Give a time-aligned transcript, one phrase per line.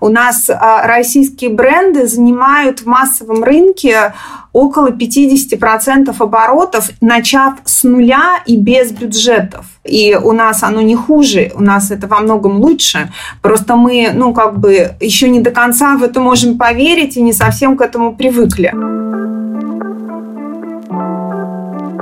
[0.00, 4.12] У нас а, российские бренды занимают в массовом рынке
[4.52, 9.66] около 50% оборотов, начав с нуля и без бюджетов.
[9.84, 13.10] И у нас оно не хуже, у нас это во многом лучше.
[13.42, 17.32] Просто мы, ну, как бы еще не до конца в это можем поверить и не
[17.32, 18.72] совсем к этому привыкли.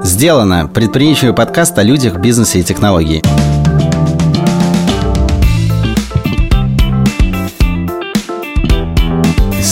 [0.05, 0.69] Сделано.
[0.73, 3.23] Предприимчивый подкаст о людях, бизнесе и технологии.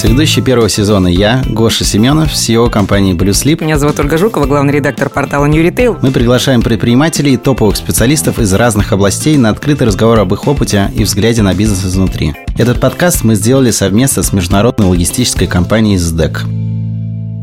[0.02, 3.62] Соведущий первого сезона я, Гоша Семенов, CEO компании Blue Sleep.
[3.62, 5.96] Меня зовут Ольга Жукова, главный редактор портала New Retail.
[6.02, 10.90] Мы приглашаем предпринимателей и топовых специалистов из разных областей на открытый разговор об их опыте
[10.96, 12.34] и взгляде на бизнес изнутри.
[12.58, 16.81] Этот подкаст мы сделали совместно с международной логистической компанией SDEC.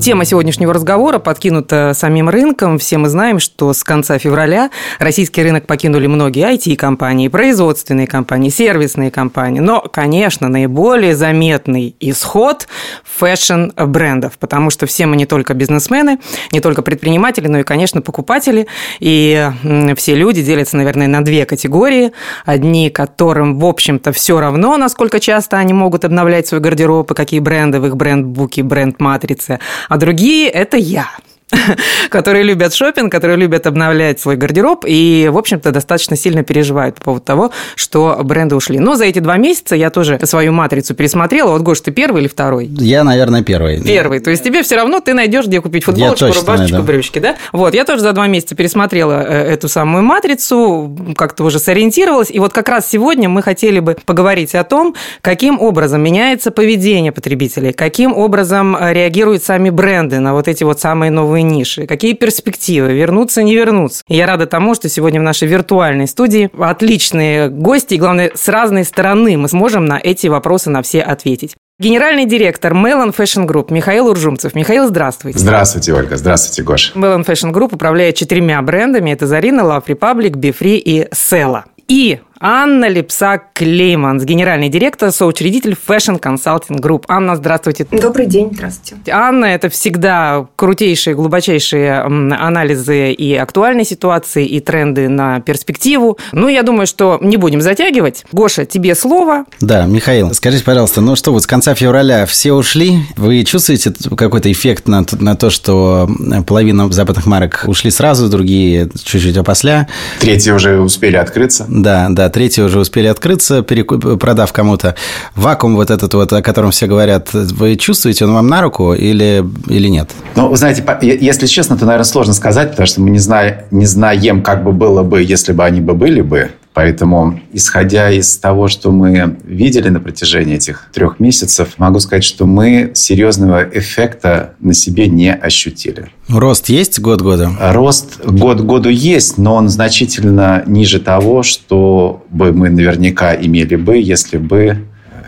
[0.02, 2.77] Тема сегодняшнего разговора подкинута самим рынком.
[2.77, 9.12] Все мы знаем, что с конца февраля российский рынок покинули многие IT-компании, производственные компании, сервисные
[9.12, 9.59] компании.
[9.59, 12.70] Но, конечно, наиболее заметный исход
[13.03, 16.19] фэшн-брендов, потому что все мы не только бизнесмены,
[16.53, 18.67] не только предприниматели, но и, конечно, покупатели.
[19.02, 19.52] И
[19.97, 22.13] все люди делятся, наверное, на две категории.
[22.45, 27.41] Одни, которым, в общем-то, все равно, насколько часто они могут обновлять свой гардероб и какие
[27.41, 31.09] бренды в их бренд-буке, бренд-матрице а другие– это я
[32.09, 37.03] которые любят шопинг, которые любят обновлять свой гардероб и, в общем-то, достаточно сильно переживают по
[37.03, 38.80] поводу того, что бренды ушли.
[38.80, 41.52] Но за эти два месяца я тоже свою матрицу пересмотрела.
[41.52, 42.66] Вот, Гош, ты первый или второй?
[42.66, 43.81] Я, наверное, первый.
[43.81, 44.19] Первый.
[44.19, 46.83] То есть тебе все равно ты найдешь, где купить футболочку, рубашечку, найду.
[46.83, 47.36] брючки, да?
[47.52, 52.30] Вот, я тоже за два месяца пересмотрела э, эту самую матрицу, как-то уже сориентировалась.
[52.31, 57.11] И вот как раз сегодня мы хотели бы поговорить о том, каким образом меняется поведение
[57.11, 61.87] потребителей, каким образом э, реагируют сами бренды на вот эти вот самые новые новые ниши,
[61.87, 64.03] какие перспективы, вернуться, не вернуться.
[64.07, 68.83] я рада тому, что сегодня в нашей виртуальной студии отличные гости, и, главное, с разной
[68.83, 71.55] стороны мы сможем на эти вопросы на все ответить.
[71.79, 74.53] Генеральный директор Melon Fashion Group Михаил Уржумцев.
[74.53, 75.39] Михаил, здравствуйте.
[75.39, 76.17] Здравствуйте, Ольга.
[76.17, 76.91] Здравствуйте, Гоша.
[76.93, 79.11] Melon Fashion Group управляет четырьмя брендами.
[79.11, 81.63] Это Zarina, Love Republic, Befree и Sela.
[81.88, 87.03] И Анна Лебсак-Клейманс, генеральный директор, соучредитель Fashion Consulting Group.
[87.09, 87.85] Анна, здравствуйте.
[87.91, 89.11] Добрый день, здравствуйте.
[89.11, 96.17] Анна– это всегда крутейшие, глубочайшие анализы и актуальной ситуации, и тренды на перспективу.
[96.31, 98.23] Ну, я думаю, что не будем затягивать.
[98.31, 99.44] Гоша, тебе слово.
[99.59, 102.99] Да, Михаил, скажите, пожалуйста, ну что, вот с конца февраля все ушли.
[103.17, 106.09] Вы чувствуете какой-то эффект на, на то, что
[106.47, 109.89] половина западных марок ушли сразу, другие чуть-чуть опосля?
[110.22, 111.66] Третьи уже успели открыться.
[111.67, 114.95] Да, да, третьи уже успели открыться, перекуп, продав кому-то.
[115.35, 119.45] Вакуум вот этот вот, о котором все говорят, вы чувствуете, он вам на руку или,
[119.67, 120.09] или нет?
[120.35, 123.85] Ну, вы знаете, если честно, то, наверное, сложно сказать, потому что мы не, знаем, не
[123.85, 126.51] знаем, как бы было бы, если бы они бы были бы.
[126.79, 132.45] Поэтому, исходя из того, что мы видели на протяжении этих трех месяцев, могу сказать, что
[132.45, 136.07] мы серьезного эффекта на себе не ощутили.
[136.29, 137.51] Рост есть год года?
[137.59, 143.97] Рост год году есть, но он значительно ниже того, что бы мы наверняка имели бы,
[143.97, 144.78] если бы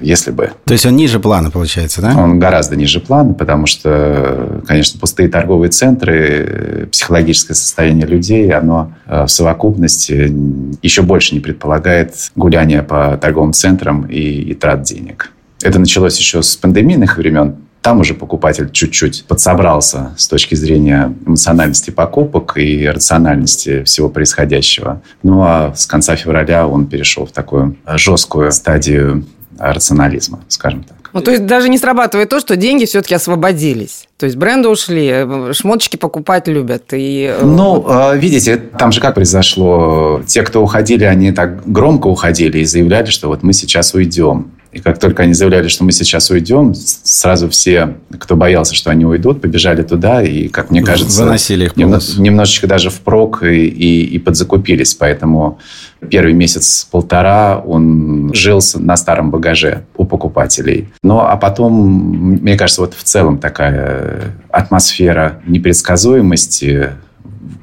[0.02, 0.52] если бы.
[0.66, 2.16] То есть он ниже плана, получается, да?
[2.18, 9.26] Он гораздо ниже плана, потому что, конечно, пустые торговые центры, психологическое состояние людей, оно э,
[9.26, 10.34] в совокупности
[10.82, 15.32] еще больше не предполагает гуляние по торговым центрам и, и трат денег.
[15.62, 17.56] Это началось еще с пандемийных времен.
[17.82, 25.02] Там уже покупатель чуть-чуть подсобрался с точки зрения эмоциональности покупок и рациональности всего происходящего.
[25.24, 29.26] Ну а с конца февраля он перешел в такую жесткую стадию
[29.58, 30.98] рационализма, скажем так.
[31.14, 34.08] Ну, то есть даже не срабатывает то, что деньги все-таки освободились.
[34.18, 36.94] То есть бренды ушли, шмоточки покупать любят.
[36.94, 37.36] И...
[37.38, 40.22] Э, ну, э, видите, там же как произошло.
[40.26, 44.52] Те, кто уходили, они так громко уходили и заявляли, что вот мы сейчас уйдем.
[44.72, 49.06] И как только они заявляли, что мы сейчас уйдем, сразу все, кто боялся, что они
[49.06, 54.20] уйдут, побежали туда и, как мне кажется, Заносили их немножечко даже впрок и, и, и
[54.20, 54.94] подзакупились.
[54.94, 55.60] Поэтому
[56.10, 60.88] первый месяц-полтора он жился на старом багаже у покупателей.
[61.04, 66.92] Ну, а потом, мне кажется, вот в целом такая атмосфера непредсказуемости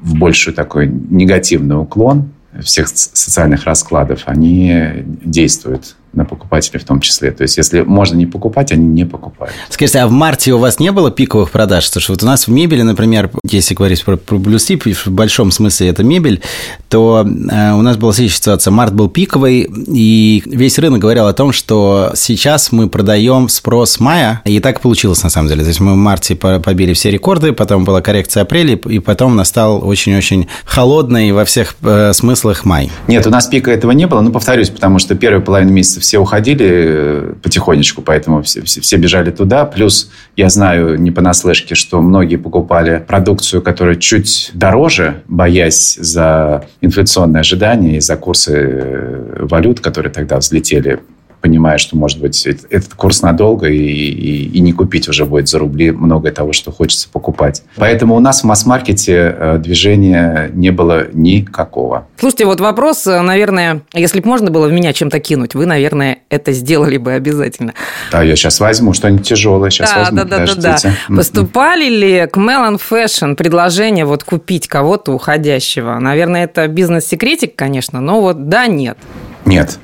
[0.01, 2.29] в большую такой негативный уклон
[2.61, 7.31] всех социальных раскладов, они действуют на покупателей в том числе.
[7.31, 9.53] То есть, если можно не покупать, они не покупают.
[9.69, 11.87] Скажите, а в марте у вас не было пиковых продаж?
[11.87, 15.51] Потому что вот у нас в мебели, например, если говорить про, про блюстип, в большом
[15.51, 16.41] смысле это мебель,
[16.89, 18.71] то э, у нас была следующая ситуация.
[18.71, 24.41] Март был пиковый, и весь рынок говорил о том, что сейчас мы продаем спрос мая,
[24.45, 25.61] и так получилось на самом деле.
[25.63, 29.87] То есть, мы в марте побили все рекорды, потом была коррекция апреля, и потом настал
[29.87, 32.91] очень-очень холодный во всех э, смыслах май.
[33.07, 36.01] Нет, у нас пика этого не было, но повторюсь, потому что первая половина месяца что
[36.01, 39.65] все уходили э, потихонечку, поэтому все, все, все бежали туда.
[39.65, 47.41] Плюс я знаю не понаслышке, что многие покупали продукцию, которая чуть дороже, боясь за инфляционные
[47.41, 50.99] ожидания и за курсы э, валют, которые тогда взлетели
[51.41, 55.59] понимая, что, может быть, этот курс надолго, и, и, и не купить уже будет за
[55.59, 57.63] рубли многое того, что хочется покупать.
[57.75, 62.07] Поэтому у нас в масс-маркете э, движения не было никакого.
[62.17, 66.19] Слушайте, вот вопрос, э, наверное, если бы можно было в меня чем-то кинуть, вы, наверное,
[66.29, 67.73] это сделали бы обязательно.
[68.11, 71.15] Да, я сейчас возьму что-нибудь тяжелое, сейчас да, возьму, да, да, да, да.
[71.15, 75.97] Поступали ли к Melon Fashion предложение вот купить кого-то уходящего?
[75.99, 78.97] Наверное, это бизнес-секретик, конечно, но вот да, нет.
[79.45, 79.79] Нет.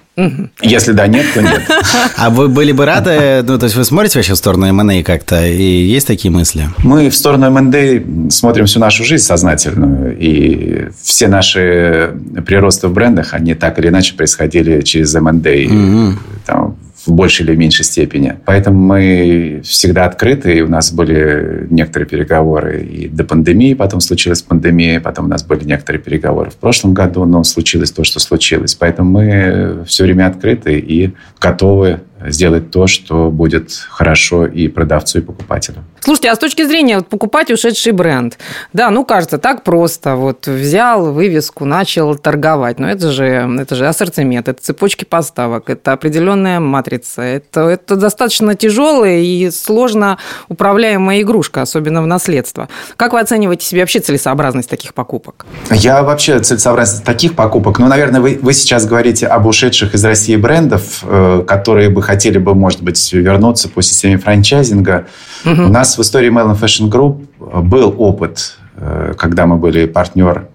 [0.62, 1.62] Если да, нет, то нет.
[2.18, 5.46] А вы были бы рады, ну, то есть вы смотрите вообще в сторону M&A как-то,
[5.46, 6.70] и есть такие мысли?
[6.80, 12.14] Мы в сторону M&A смотрим всю нашу жизнь сознательную, и все наши
[12.46, 15.66] приросты в брендах, они так или иначе происходили через M&A.
[15.66, 16.20] Угу.
[16.46, 16.75] Там,
[17.06, 18.36] в большей или меньшей степени.
[18.46, 24.42] Поэтому мы всегда открыты, и у нас были некоторые переговоры и до пандемии, потом случилась
[24.42, 28.76] пандемия, потом у нас были некоторые переговоры в прошлом году, но случилось то, что случилось.
[28.76, 35.22] Поэтому мы все время открыты и готовы сделать то, что будет хорошо и продавцу, и
[35.22, 35.84] покупателю.
[36.00, 38.38] Слушайте, а с точки зрения вот, покупать ушедший бренд,
[38.74, 40.16] да, ну, кажется, так просто.
[40.16, 42.80] Вот взял вывеску, начал торговать.
[42.80, 43.26] Но это же,
[43.60, 47.22] это же ассортимент, это цепочки поставок, это определенная матрица.
[47.22, 50.18] Это, это достаточно тяжелая и сложно
[50.48, 52.70] управляемая игрушка, особенно в наследство.
[52.98, 55.46] Как вы оцениваете себе вообще целесообразность таких покупок?
[55.72, 60.36] Я вообще целесообразность таких покупок, ну, наверное, вы, вы сейчас говорите об ушедших из России
[60.36, 65.08] брендов, э, которые бы хотели бы, может быть, вернуться по системе франчайзинга.
[65.46, 65.64] Угу.
[65.64, 70.48] У нас в истории Melon Fashion Group был опыт, э, когда мы были партнер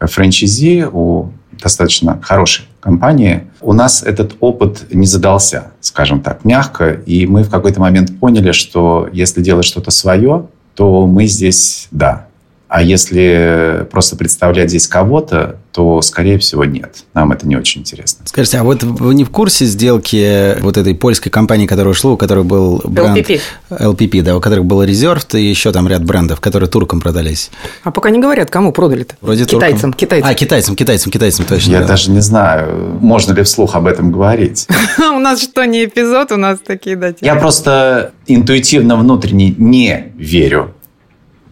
[0.00, 3.44] франчайзи у достаточно хорошей компании.
[3.60, 8.52] У нас этот опыт не задался, скажем так, мягко, и мы в какой-то момент поняли,
[8.52, 12.26] что если делать что-то свое, то мы здесь, да,
[12.68, 17.02] а если просто представлять здесь кого-то, то, скорее всего, нет.
[17.14, 18.24] Нам это не очень интересно.
[18.26, 22.16] Скажите, а вот вы не в курсе сделки вот этой польской компании, которая ушла, у
[22.16, 23.18] которой был бренд...
[23.18, 23.40] LPP.
[23.70, 27.50] LPP, да, у которых был резерв, и еще там ряд брендов, которые туркам продались.
[27.82, 29.16] А пока не говорят, кому продали-то?
[29.20, 29.98] Вроде китайцам, туркам.
[29.98, 30.30] китайцам.
[30.30, 31.72] А, китайцам, китайцам, китайцам, точно.
[31.72, 31.88] Я да.
[31.88, 34.68] даже не знаю, можно ли вслух об этом говорить.
[34.98, 37.14] У нас что, не эпизод, у нас такие, да.
[37.20, 40.72] Я просто интуитивно внутренне не верю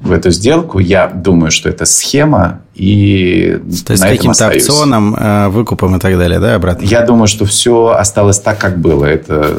[0.01, 0.79] в эту сделку.
[0.79, 6.17] Я думаю, что это схема, и То есть с каким-то опционом, э, выкупом и так
[6.17, 6.85] далее, да, обратно?
[6.85, 9.05] Я думаю, что все осталось так, как было.
[9.05, 9.55] Это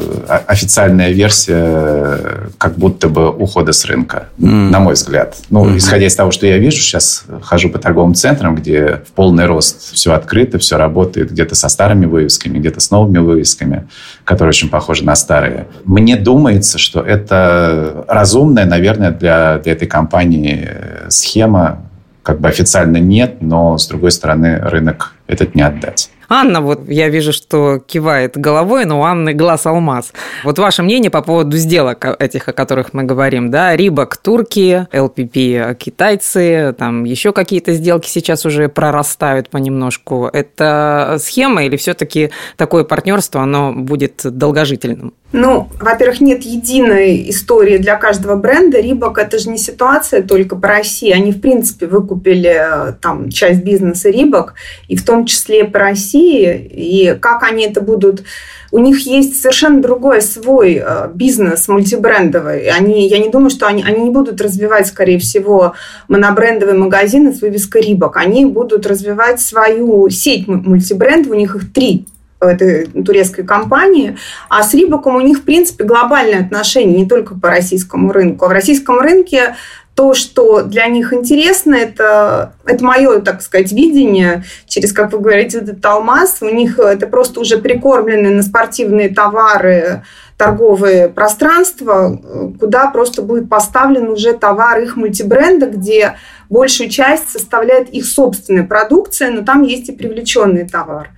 [0.48, 4.70] официальная версия как будто бы ухода с рынка, mm.
[4.70, 5.36] на мой взгляд.
[5.48, 5.76] Ну, mm-hmm.
[5.76, 9.94] исходя из того, что я вижу, сейчас хожу по торговым центрам, где в полный рост
[9.94, 13.86] все открыто, все работает, где-то со старыми вывесками, где-то с новыми вывесками,
[14.24, 15.68] которые очень похожи на старые.
[15.84, 20.68] Мне думается, что это разумная, наверное, для, для этой компании
[21.08, 21.83] схема
[22.24, 26.10] как бы официально нет, но, с другой стороны, рынок этот не отдать.
[26.28, 30.12] Анна, вот я вижу, что кивает головой, но у Анны глаз алмаз.
[30.42, 35.78] Вот ваше мнение по поводу сделок этих, о которых мы говорим, да, Рибок турки, ЛПП
[35.78, 40.28] китайцы, там еще какие-то сделки сейчас уже прорастают понемножку.
[40.32, 45.12] Это схема или все-таки такое партнерство, оно будет долгожительным?
[45.36, 48.78] Ну, во-первых, нет единой истории для каждого бренда.
[48.78, 51.10] Рибок– это же не ситуация только по России.
[51.10, 54.54] Они, в принципе, выкупили э, там часть бизнеса Рибок,
[54.86, 56.54] и в том числе по России.
[56.72, 58.22] И как они это будут...
[58.70, 62.68] У них есть совершенно другой свой э, бизнес мультибрендовый.
[62.68, 65.74] Они, я не думаю, что они, они не будут развивать, скорее всего,
[66.06, 68.18] монобрендовые магазины с вывеской Рибок.
[68.18, 71.32] Они будут развивать свою сеть мультибрендов.
[71.32, 72.06] У них их три
[72.46, 74.16] этой турецкой компании,
[74.48, 78.44] а с Рибаком у них, в принципе, глобальные отношения не только по российскому рынку.
[78.44, 79.54] А в российском рынке
[79.94, 85.58] то, что для них интересно, это, это мое, так сказать, видение, через, как вы говорите,
[85.58, 86.38] этот алмаз.
[86.40, 90.02] У них это просто уже прикормленные на спортивные товары
[90.36, 92.20] торговые пространства,
[92.58, 96.16] куда просто будет поставлен уже товар их мультибренда, где
[96.48, 101.10] большую часть составляет их собственная продукция, но там есть и привлеченный товар.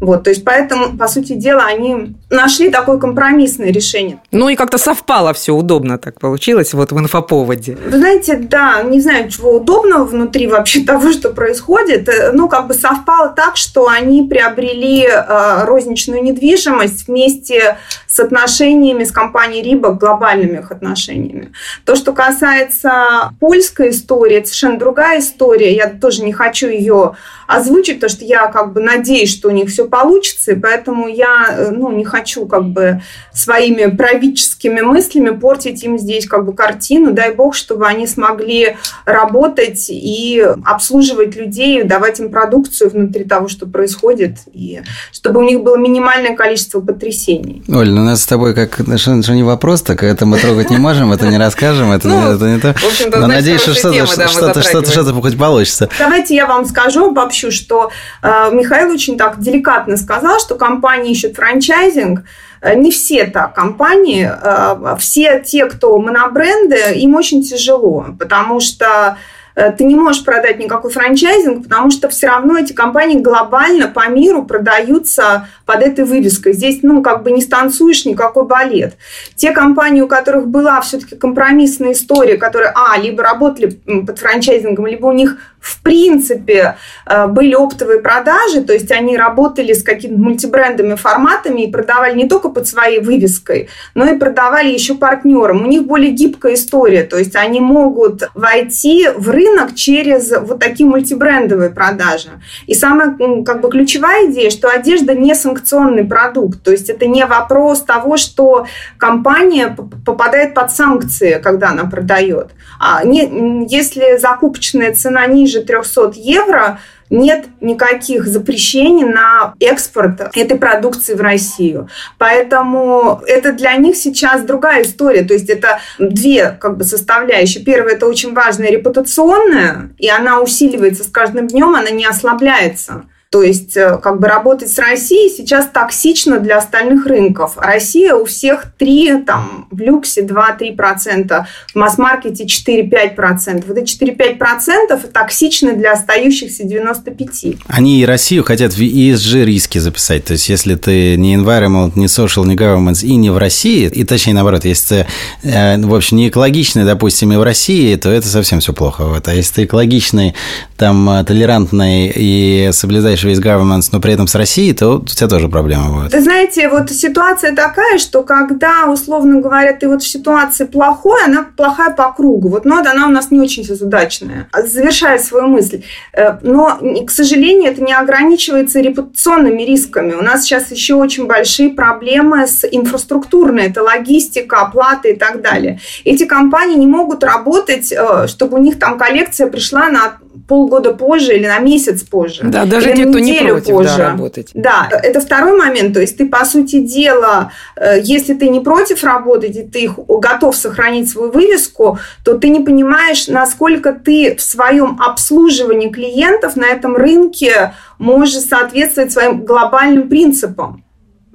[0.00, 4.18] Вот, то есть поэтому, по сути дела, они нашли такое компромиссное решение.
[4.32, 7.76] Ну и как-то совпало все удобно так получилось вот в инфоповоде.
[7.86, 12.08] Вы знаете, да, не знаю, чего удобного внутри вообще того, что происходит.
[12.32, 17.78] Ну, как бы совпало так, что они приобрели э, розничную недвижимость вместе
[18.14, 21.50] с отношениями с компанией Рибок, глобальными их отношениями.
[21.84, 25.74] То, что касается польской истории, это совершенно другая история.
[25.74, 27.16] Я тоже не хочу ее
[27.48, 31.48] озвучить, потому что я как бы надеюсь, что у них все получится, и поэтому я
[31.50, 33.02] э, ну, не хочу как бы
[33.32, 37.12] своими правительскими мыслями портить им здесь как бы картину.
[37.12, 43.66] Дай бог, чтобы они смогли работать и обслуживать людей, давать им продукцию внутри того, что
[43.66, 47.64] происходит, и чтобы у них было минимальное количество потрясений.
[47.68, 50.78] Оль, ну нас с тобой как что, что не вопрос, так это мы трогать не
[50.78, 52.74] можем, это не расскажем, это, ну, не, это не то.
[53.18, 55.88] Но надеюсь, что что-то, что-то, что-то, что-то хоть получится.
[55.98, 57.90] Давайте я вам скажу, обобщу, что
[58.22, 62.24] э, Михаил очень так деликатно сказал, что компании ищут франчайзинг,
[62.60, 69.16] э, не все так компании, э, все те, кто монобренды, им очень тяжело, потому что
[69.54, 74.44] ты не можешь продать никакой франчайзинг, потому что все равно эти компании глобально по миру
[74.44, 76.52] продаются под этой вывеской.
[76.52, 78.94] Здесь, ну, как бы не станцуешь никакой балет.
[79.36, 83.70] Те компании, у которых была все-таки компромиссная история, которые, а, либо работали
[84.06, 89.72] под франчайзингом, либо у них в принципе э, были оптовые продажи, то есть они работали
[89.72, 94.94] с какими-то мультибрендами, форматами и продавали не только под своей вывеской, но и продавали еще
[94.94, 95.64] партнерам.
[95.64, 99.43] У них более гибкая история, то есть они могут войти в рынок
[99.74, 102.28] через вот такие мультибрендовые продажи.
[102.66, 107.24] И самая как бы ключевая идея, что одежда не санкционный продукт, то есть это не
[107.26, 108.66] вопрос того, что
[108.98, 112.50] компания попадает под санкции, когда она продает.
[112.78, 116.78] А не, если закупочная цена ниже 300 евро
[117.14, 121.88] нет никаких запрещений на экспорт этой продукции в Россию.
[122.18, 125.22] Поэтому это для них сейчас другая история.
[125.22, 127.64] То есть это две как бы составляющие.
[127.64, 133.04] Первая– это очень важная репутационная, и она усиливается с каждым днем, она не ослабляется.
[133.30, 137.54] То есть э, как бы работать с Россией сейчас токсично для остальных рынков.
[137.56, 143.64] Россия у всех 3, там, в люксе 2-3%, в масс-маркете 4-5%.
[143.66, 147.58] Вот эти 4-5% токсичны для остающихся 95%.
[147.66, 150.24] Они и Россию хотят в ESG риски записать.
[150.26, 154.04] То есть если ты не environment, не social, не government и не в России, и
[154.04, 155.06] точнее наоборот, если
[155.42, 159.06] ты, э, в общем, не экологичный, допустим, и в России, то это совсем все плохо.
[159.06, 159.26] Вот.
[159.26, 160.34] А если ты экологичный,
[160.76, 165.28] там, э, толерантный и соблюдаешь весь governments, но при этом с Россией, то у тебя
[165.28, 166.12] тоже проблема будет.
[166.12, 171.46] Вы знаете, вот ситуация такая, что когда, условно говоря, ты вот в ситуации плохой, она
[171.56, 172.48] плохая по кругу.
[172.48, 174.48] Вот но она у нас не очень удачная.
[174.52, 175.82] Завершая свою мысль.
[176.12, 180.14] Э, но, к сожалению, это не ограничивается репутационными рисками.
[180.14, 183.66] У нас сейчас еще очень большие проблемы с инфраструктурной.
[183.66, 185.80] Это логистика, оплата и так далее.
[186.04, 190.18] Эти компании не могут работать, э, чтобы у них там коллекция пришла на
[190.48, 192.42] полгода позже или на месяц позже.
[192.44, 193.96] Да, даже те, кто не против позже.
[193.96, 194.50] Да, работать.
[194.54, 195.94] Да, это второй момент.
[195.94, 200.56] То есть ты, по сути дела, э, если ты не против работать, и ты готов
[200.56, 206.96] сохранить свою вывеску, то ты не понимаешь, насколько ты в своем обслуживании клиентов на этом
[206.96, 210.83] рынке можешь соответствовать своим глобальным принципам.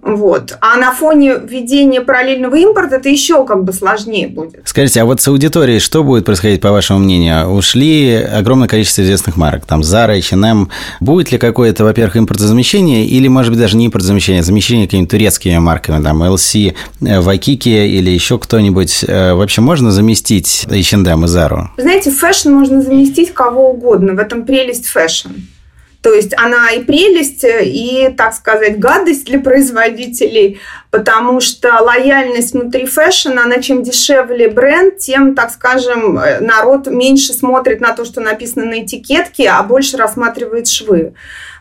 [0.02, 0.58] Вот.
[0.62, 4.62] А на фоне введения параллельного импорта это еще как бы сложнее будет.
[4.66, 7.50] Скажите, а вот с аудиторией что будет происходить, по вашему мнению?
[7.50, 10.70] Ушли огромное количество известных марок, там Zara, H&M.
[11.00, 15.58] Будет ли какое-то, во-первых, импортозамещение или, может быть, даже не импортозамещение, а замещение какими-то турецкими
[15.58, 19.06] марками, там LC Waikiki или еще кто-нибудь?
[19.08, 21.68] Э, вообще можно заместить H&M и Zara?
[21.78, 24.14] Знаете, fashion можно заместить кого угодно.
[24.14, 25.30] В этом прелесть fashion.
[26.02, 32.86] То есть она и прелесть, и, так сказать, гадость для производителей, потому что лояльность внутри
[32.86, 38.66] фэшна, она чем дешевле бренд, тем, так скажем, народ меньше смотрит на то, что написано
[38.66, 41.14] на этикетке, а больше рассматривает швы.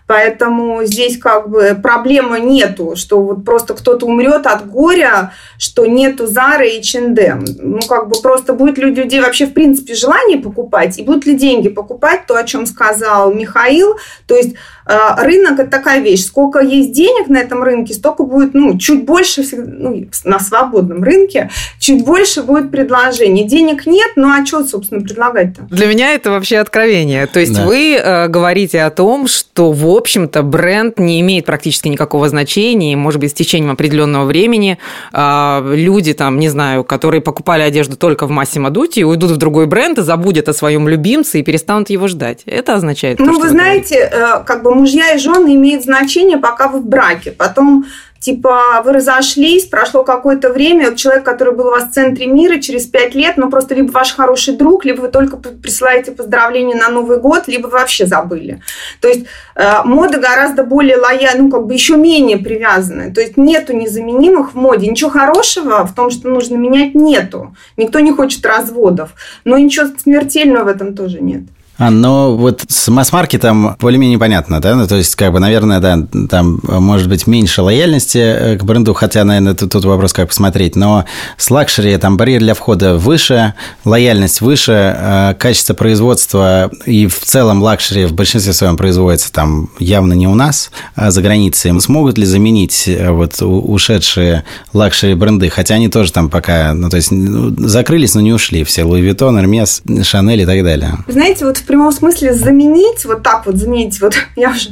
[0.09, 6.27] Поэтому здесь как бы проблемы нету, что вот просто кто-то умрет от горя, что нету
[6.27, 7.45] Зары и H&M.
[7.59, 11.27] Ну, как бы просто будет ли у людей вообще в принципе желание покупать, и будут
[11.27, 13.99] ли деньги покупать, то, о чем сказал Михаил.
[14.27, 14.57] То есть
[14.89, 16.25] рынок– это такая вещь.
[16.25, 21.51] Сколько есть денег на этом рынке, столько будет, ну, чуть больше, ну, на свободном рынке,
[21.79, 23.45] чуть больше будет предложений.
[23.45, 25.63] Денег нет, ну, а что, собственно, предлагать-то?
[25.71, 27.27] Для меня это вообще откровение.
[27.27, 27.67] То есть да.
[27.67, 32.97] вы э, говорите о том, что вот общем-то, бренд не имеет практически никакого значения.
[32.97, 34.79] может быть, с течением определенного времени
[35.13, 39.67] а, люди, там, не знаю, которые покупали одежду только в массе Мадути, уйдут в другой
[39.67, 42.43] бренд и забудут о своем любимце и перестанут его ждать.
[42.47, 43.19] Это означает...
[43.19, 44.09] Ну, то, вы, вы знаете.
[44.11, 47.33] Э, как бы мужья и жены имеют значение, пока вы в браке.
[47.33, 47.85] Потом
[48.21, 52.87] типа вы разошлись, прошло какое-то время, человек, который был у вас в центре мира, через
[52.87, 57.21] пять лет, ну просто либо ваш хороший друг, либо вы только присылаете поздравления на Новый
[57.21, 58.61] год, либо вообще забыли.
[59.01, 63.13] То есть э, мода гораздо более лояльна, ну как бы еще менее привязанная.
[63.13, 64.89] То есть нету незаменимых в моде.
[64.89, 67.55] Ничего хорошего в том, что нужно менять, нету.
[67.77, 69.11] Никто не хочет разводов.
[69.45, 71.43] Но ничего смертельного в этом тоже нет.
[71.79, 74.75] А, но вот с масс-маркетом более-менее понятно, да?
[74.75, 78.95] Ну, то есть, как бы, наверное, да, там может быть меньше лояльности э, к бренду,
[78.95, 81.05] хотя, наверное, тут, тут вопрос, как посмотреть, но
[81.37, 83.55] с luxury там барьер для входа выше,
[83.85, 90.15] лояльность выше, э, качество производства и в целом luxury в большинстве своем производится там явно
[90.15, 91.81] не у нас, а за границей.
[91.81, 94.43] Смогут ли заменить э, вот ушедшие
[94.73, 98.65] luxury бренды, хотя они тоже там пока, ну, то есть, ну, закрылись, но не ушли
[98.65, 100.99] все, Louis Vuitton, Hermes, Chanel и так далее.
[101.07, 104.71] Знаете, вот прямом смысле заменить, вот так вот заменить, вот я уже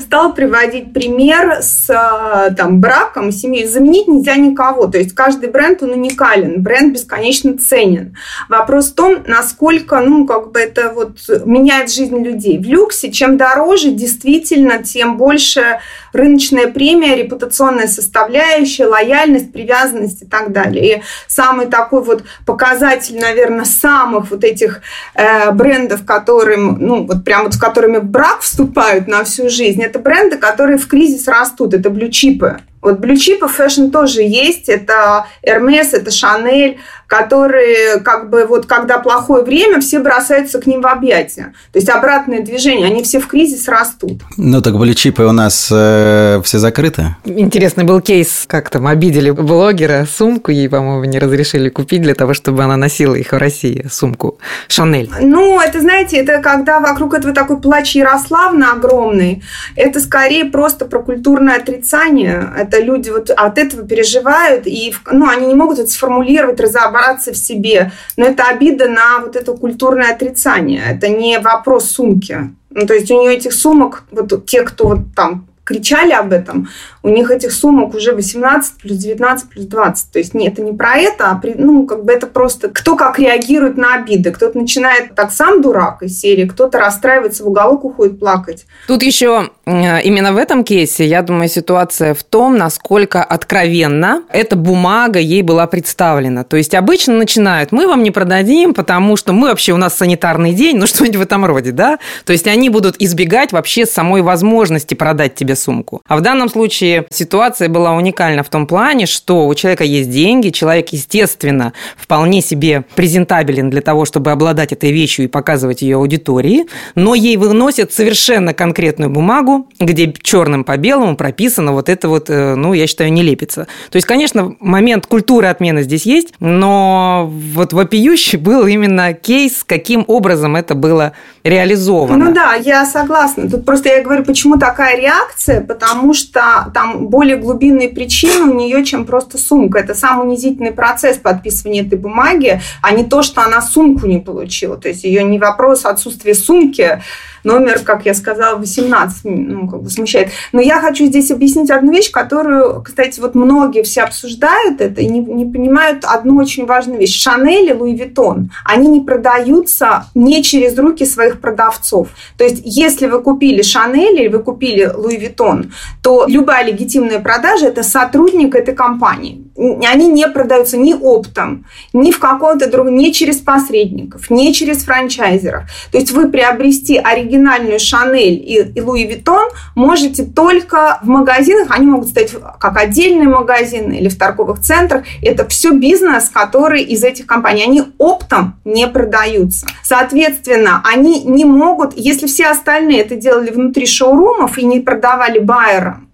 [0.00, 3.66] стала приводить пример с э, там, браком, семьей.
[3.66, 4.86] Заменить нельзя никого.
[4.86, 8.16] То есть каждый бренд, он уникален, бренд бесконечно ценен.
[8.48, 12.58] Вопрос в том, насколько, ну, как бы это вот меняет жизнь людей.
[12.58, 15.80] В люксе, чем дороже, действительно, тем больше
[16.12, 20.98] рыночная премия, репутационная составляющая, лояльность, привязанность и так далее.
[20.98, 24.80] И самый такой вот показатель, наверное, самых вот этих
[25.14, 29.98] э, брендов, которым, ну, вот прям вот с которыми брак вступают на всю жизнь, это
[29.98, 32.60] бренды, которые в кризис растут, это blue chip ы.
[32.82, 36.78] Вот blue chip ы fashion тоже есть, это Hermes, это Chanel,
[37.10, 41.52] которые как бы вот когда плохое время, все бросаются к ним в объятия.
[41.72, 44.22] То есть обратное движение, они все в кризис растут.
[44.36, 47.16] Ну так блючипы у нас э, все закрыты.
[47.24, 52.32] Интересный был кейс, как там обидели блогера, сумку ей, по-моему, не разрешили купить для того,
[52.32, 55.10] чтобы она носила их в России, сумку Шанель.
[55.20, 59.42] Ну, это, знаете, это когда вокруг этого такой плач Ярославна огромный,
[59.74, 62.48] это скорее просто про культурное отрицание.
[62.70, 67.32] Это люди вот от этого переживают, и ну, они не могут это сформулировать, разобрать разобраться
[67.32, 67.92] в себе.
[68.16, 70.82] Но это обида на вот это культурное отрицание.
[70.90, 72.50] Это не вопрос сумки.
[72.70, 76.68] Ну, то есть у нее этих сумок, вот те, кто вот там кричали об этом,
[77.02, 80.12] у них этих сумок уже 18 плюс 19 плюс 20.
[80.12, 82.96] То есть нет, это не про это, а при, ну, как бы это просто кто
[82.96, 84.30] как реагирует на обиды.
[84.32, 88.66] Кто-то начинает так сам дурак из серии, кто-то расстраивается, в уголок уходит плакать.
[88.86, 94.56] Тут еще э, именно в этом кейсе, я думаю, ситуация в том, насколько откровенно эта
[94.56, 96.44] бумага ей была представлена.
[96.44, 100.52] То есть обычно начинают, мы вам не продадим, потому что мы вообще, у нас санитарный
[100.52, 101.98] день, ну что-нибудь в этом роде, да?
[102.24, 106.02] То есть они будут избегать вообще самой возможности продать тебе сумку.
[106.06, 110.50] А в данном случае ситуация была уникальна в том плане, что у человека есть деньги,
[110.50, 116.66] человек, естественно, вполне себе презентабелен для того, чтобы обладать этой вещью и показывать ее аудитории,
[116.94, 122.54] но ей выносят совершенно конкретную бумагу, где черным по белому прописано вот это вот, э,
[122.54, 123.66] ну, я считаю, не лепится.
[123.90, 130.04] То есть, конечно, момент культуры отмены здесь есть, но вот вопиющий был именно кейс, каким
[130.06, 131.12] образом это было
[131.44, 132.26] реализовано.
[132.26, 133.48] Ну да, я согласна.
[133.50, 138.84] Тут просто я говорю, почему такая реакция, потому что там более глубинные причины у нее,
[138.84, 139.78] чем просто сумка.
[139.78, 144.76] Это сам унизительный процесс подписывания этой бумаги, а не то, что она сумку не получила.
[144.76, 147.02] То есть ее не вопрос отсутствия сумки,
[147.44, 150.30] номер, как я сказала, 18, ну, как бы смущает.
[150.52, 155.06] Но я хочу здесь объяснить одну вещь, которую, кстати, вот многие все обсуждают это и
[155.06, 157.20] не, не понимают одну очень важную вещь.
[157.20, 162.08] Шанель и Луи Виттон, они не продаются не через руки своих продавцов.
[162.36, 165.72] То есть, если вы купили Шанель или вы купили Louis Vuitton,
[166.02, 169.44] то любая легитимная продажа– это сотрудник этой компании.
[169.56, 175.64] Они не продаются ни оптом, ни в каком-то другом, ни через посредников, ни через франчайзеров.
[175.90, 181.68] То есть, вы приобрести оригинальный оригинальную Шанель и, и Louis Vuitton можете только в магазинах.
[181.70, 185.04] Они могут стоять как отдельные магазины или в торговых центрах.
[185.22, 187.64] Это все бизнес, который из этих компаний.
[187.64, 189.66] Они оптом не продаются.
[189.82, 196.09] Соответственно, они не могут, если все остальные это делали внутри шоурумов и не продавали байерам,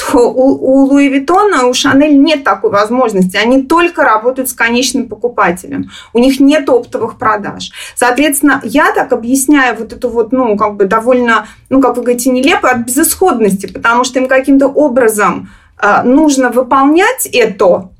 [0.00, 3.36] то у, у Луи Виттона, у Шанель нет такой возможности.
[3.36, 5.90] Они только работают с конечным покупателем.
[6.12, 7.70] У них нет оптовых продаж.
[7.94, 12.30] Соответственно, я так объясняю вот эту вот, ну, как бы довольно, ну, как вы говорите,
[12.30, 17.90] нелепо от безысходности, потому что им каким-то образом э, нужно выполнять это,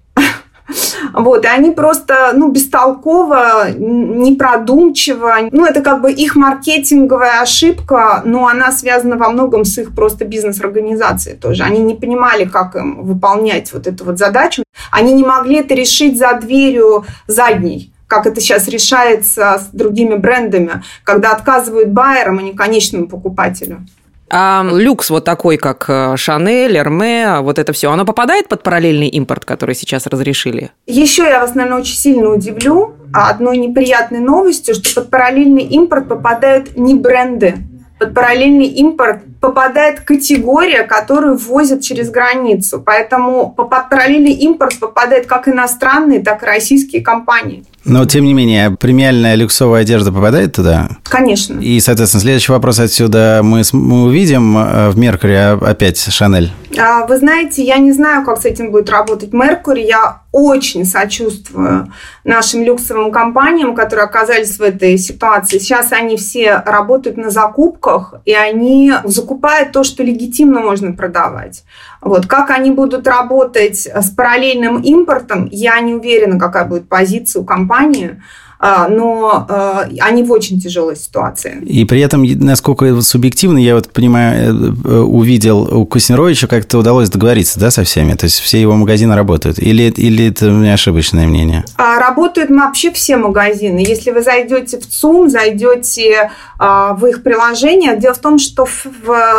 [1.13, 5.35] вот, и они просто, ну, бестолково, непродумчиво.
[5.51, 10.25] Ну, это как бы их маркетинговая ошибка, но она связана во многом с их просто
[10.25, 11.63] бизнес-организацией тоже.
[11.63, 14.63] Они не понимали, как им выполнять вот эту вот задачу.
[14.91, 20.83] Они не могли это решить за дверью задней как это сейчас решается с другими брендами,
[21.05, 23.87] когда отказывают байерам, а не конечному покупателю.
[24.33, 29.45] А люкс вот такой, как Шанель, Эрме, вот это все, оно попадает под параллельный импорт,
[29.45, 30.71] который сейчас разрешили?
[30.87, 36.77] Еще я вас, наверное, очень сильно удивлю одной неприятной новостью, что под параллельный импорт попадают
[36.77, 37.57] не бренды,
[37.99, 42.81] под параллельный импорт попадает категория, которую ввозят через границу.
[42.85, 47.65] Поэтому под параллельный импорт попадает как иностранные, так и российские компании.
[47.85, 50.91] Но, тем не менее, премиальная люксовая одежда попадает туда?
[51.05, 51.59] Конечно.
[51.61, 56.53] И, соответственно, следующий вопрос отсюда мы, мы увидим э, в Меркури опять Шанель?
[56.79, 59.81] А, вы знаете, я не знаю, как с этим будет работать Меркури.
[59.81, 65.59] Я очень сочувствую нашим люксовым компаниям, которые оказались в этой ситуации.
[65.59, 69.30] Сейчас они все работают на закупках, и они закупают
[69.73, 71.65] то, что легитимно можно продавать.
[72.01, 72.27] Вот.
[72.27, 78.23] Как они будут работать с параллельным импортом, я не уверена, какая будет позиция у компании.
[78.63, 81.63] А, но а, они в очень тяжелой ситуации.
[81.65, 87.09] И при этом, насколько субъективно, я вот понимаю, э, э, увидел у Куснировича как-то удалось
[87.09, 88.13] договориться, да, со всеми?
[88.13, 89.59] То есть все его магазины работают?
[89.59, 91.65] Или, или это у меня ошибочное мнение?
[91.79, 93.79] А, работают вообще все магазины.
[93.79, 98.69] Если вы зайдете в ЦУМ, зайдете в их приложение, дело в том, что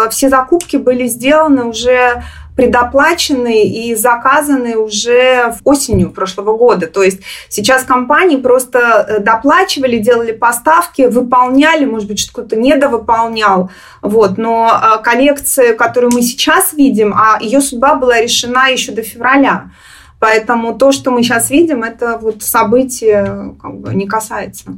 [0.10, 2.24] все закупки были сделаны уже
[2.56, 6.88] предоплачены и заказаны уже осенью прошлого года.
[6.88, 13.72] То есть сейчас компании просто э, доплачивали, делали поставки, выполняли, может быть, что-то недовыполнял.
[14.02, 14.38] Вот.
[14.38, 19.72] Но э, коллекция, которую мы сейчас видим, а ее судьба была решена еще до февраля.
[20.20, 24.76] Поэтому то, что мы сейчас видим, это вот событие как бы не касается.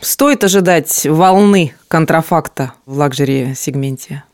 [0.00, 4.24] Стоит ожидать волны контрафакта в лакжери-сегменте?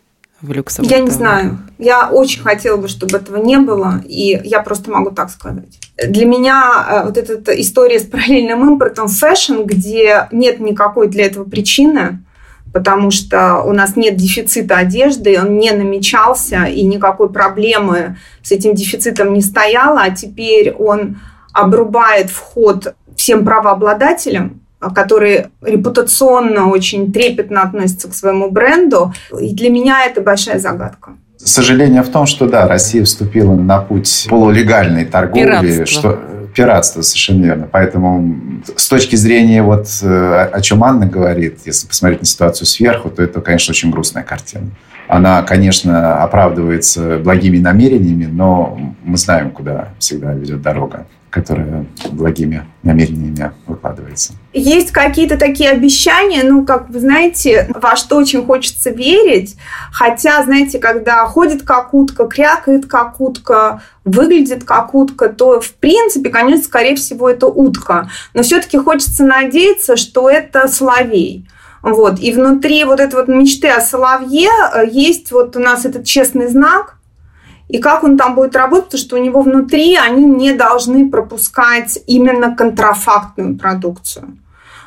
[0.43, 1.59] В люксовом Я не знаю.
[1.79, 5.79] Я очень хотела бы, чтобы этого не было, и я просто могу так сказать.
[5.97, 11.45] Для меня э, вот эта история с параллельным импортом fashion, где нет никакой для этого
[11.45, 12.25] причины,
[12.73, 18.75] потому что у нас нет дефицита одежды, он не намечался, и никакой проблемы с этим
[18.75, 21.21] дефицитом не стояло, а теперь он
[21.53, 29.13] обрубает вход всем правообладателям, которые репутационно очень трепетно относятся к своему бренду.
[29.41, 31.13] И для меня это большая загадка.
[31.37, 35.87] Сожаление в том, что да, Россия вступила на путь полулегальной торговли, Пиратство.
[35.87, 36.21] что
[36.55, 37.69] пиратство совершенно верно.
[37.71, 43.11] Поэтому с точки зрения вот э, о чем Анна говорит, если посмотреть на ситуацию сверху,
[43.11, 44.67] то это, конечно, очень грустная картина.
[45.09, 53.53] Она, конечно, оправдывается благими намерениями, но мы знаем, куда всегда ведет дорога которая благими намерениями
[53.67, 54.35] выкладывается.
[54.53, 59.57] Есть какие-то такие обещания, ну, как вы знаете, во что очень хочется верить,
[59.91, 66.29] хотя, знаете, когда ходит как утка, крякает как утка, выглядит как утка, то, в принципе,
[66.29, 68.11] конечно, скорее всего, это утка.
[68.35, 71.49] Но все-таки хочется надеяться, что это соловей.
[71.81, 72.21] Вот.
[72.21, 76.49] И внутри вот этой вот мечты о соловье э, есть вот у нас этот честный
[76.49, 76.99] знак–
[77.73, 81.99] и как он там будет работать, потому что у него внутри они не должны пропускать
[82.07, 84.37] именно контрафактную продукцию.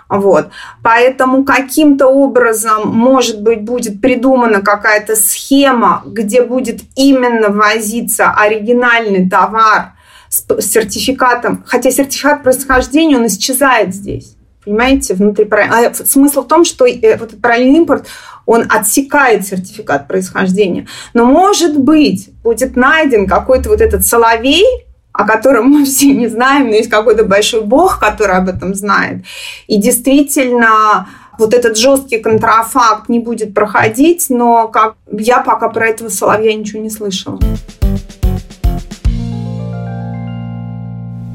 [0.07, 0.49] Вот.
[0.83, 9.93] Поэтому каким-то образом, может быть, будет придумана какая-то схема, где будет именно возиться оригинальный товар
[10.29, 14.34] с сертификатом, хотя сертификат происхождения, он исчезает здесь.
[14.65, 18.07] Понимаете, внутри а смысл в том, что э, вот этот параллельный импорт,
[18.45, 20.87] он отсекает сертификат происхождения.
[21.13, 24.65] Но, может быть, будет найден какой-то вот этот соловей,
[25.11, 29.23] о котором мы все не знаем, но есть какой-то большой бог, который об этом знает.
[29.67, 36.09] И действительно, вот этот жесткий контрафакт не будет проходить, но как я пока про этого
[36.09, 37.39] соловья ничего не слышала.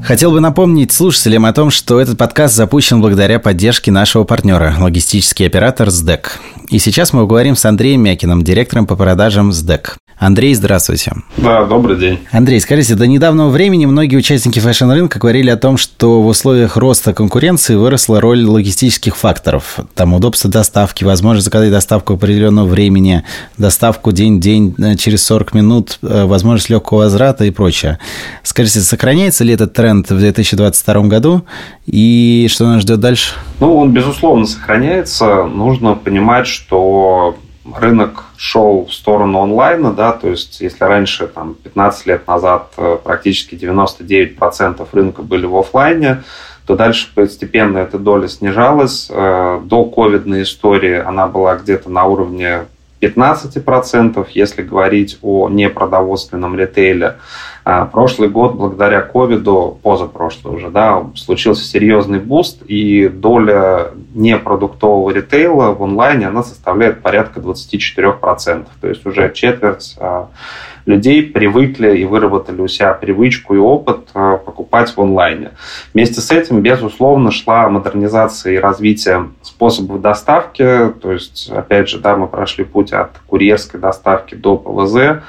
[0.03, 5.45] Хотел бы напомнить слушателям о том, что этот подкаст запущен благодаря поддержке нашего партнера, логистический
[5.45, 6.39] оператор СДЭК.
[6.69, 9.97] И сейчас мы поговорим с Андреем Мякиным, директором по продажам СДЭК.
[10.21, 11.13] Андрей, здравствуйте.
[11.37, 12.19] Да, добрый день.
[12.31, 17.11] Андрей, скажите, до недавнего времени многие участники фэшн-рынка говорили о том, что в условиях роста
[17.11, 19.79] конкуренции выросла роль логистических факторов.
[19.95, 23.23] Там удобство доставки, возможность заказать доставку определенного времени,
[23.57, 27.97] доставку день-день э, через 40 минут, э, возможность легкого возврата и прочее.
[28.43, 31.45] Скажите, сохраняется ли этот тренд в 2022 году
[31.87, 33.33] и что нас ждет дальше?
[33.59, 35.45] Ну, он, безусловно, сохраняется.
[35.45, 42.05] Нужно понимать, что рынок шел в сторону онлайна, да, то есть если раньше, там, 15
[42.07, 46.23] лет назад э, практически 99% рынка были в офлайне,
[46.65, 49.07] то дальше постепенно эта доля снижалась.
[49.09, 52.65] Э, до ковидной истории она была где-то на уровне
[53.01, 57.17] 15%, если говорить о непродовольственном ритейле.
[57.63, 65.71] А, прошлый год, благодаря ковиду, позапрошлый уже, да, случился серьезный буст, и доля непродуктового ритейла
[65.71, 68.65] в онлайне, она составляет порядка 24%.
[68.81, 70.29] То есть уже четверть а,
[70.85, 75.51] людей привыкли и выработали у себя привычку и опыт а, покупать в онлайне.
[75.93, 80.93] Вместе с этим, безусловно, шла модернизация и развитие способов доставки.
[81.01, 85.21] То есть, опять же, да, мы прошли путь от курьерской доставки до ПВЗ.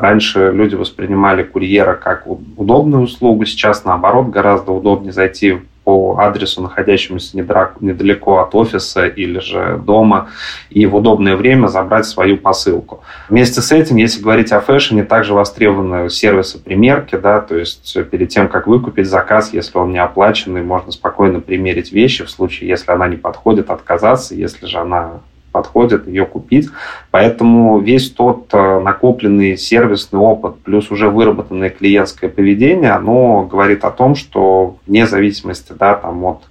[0.00, 7.36] Раньше люди воспринимали курьера как удобную услугу, сейчас наоборот гораздо удобнее зайти по адресу, находящемуся
[7.36, 10.28] недалеко от офиса или же дома,
[10.70, 13.02] и в удобное время забрать свою посылку.
[13.28, 18.28] Вместе с этим, если говорить о фэшне, также востребованы сервисы примерки, да, то есть перед
[18.28, 22.90] тем, как выкупить заказ, если он не оплаченный, можно спокойно примерить вещи в случае, если
[22.92, 25.20] она не подходит, отказаться, если же она
[25.52, 26.68] подходит, ее купить.
[27.10, 33.90] Поэтому весь тот э, накопленный сервисный опыт плюс уже выработанное клиентское поведение, оно говорит о
[33.90, 36.42] том, что вне зависимости да, там, от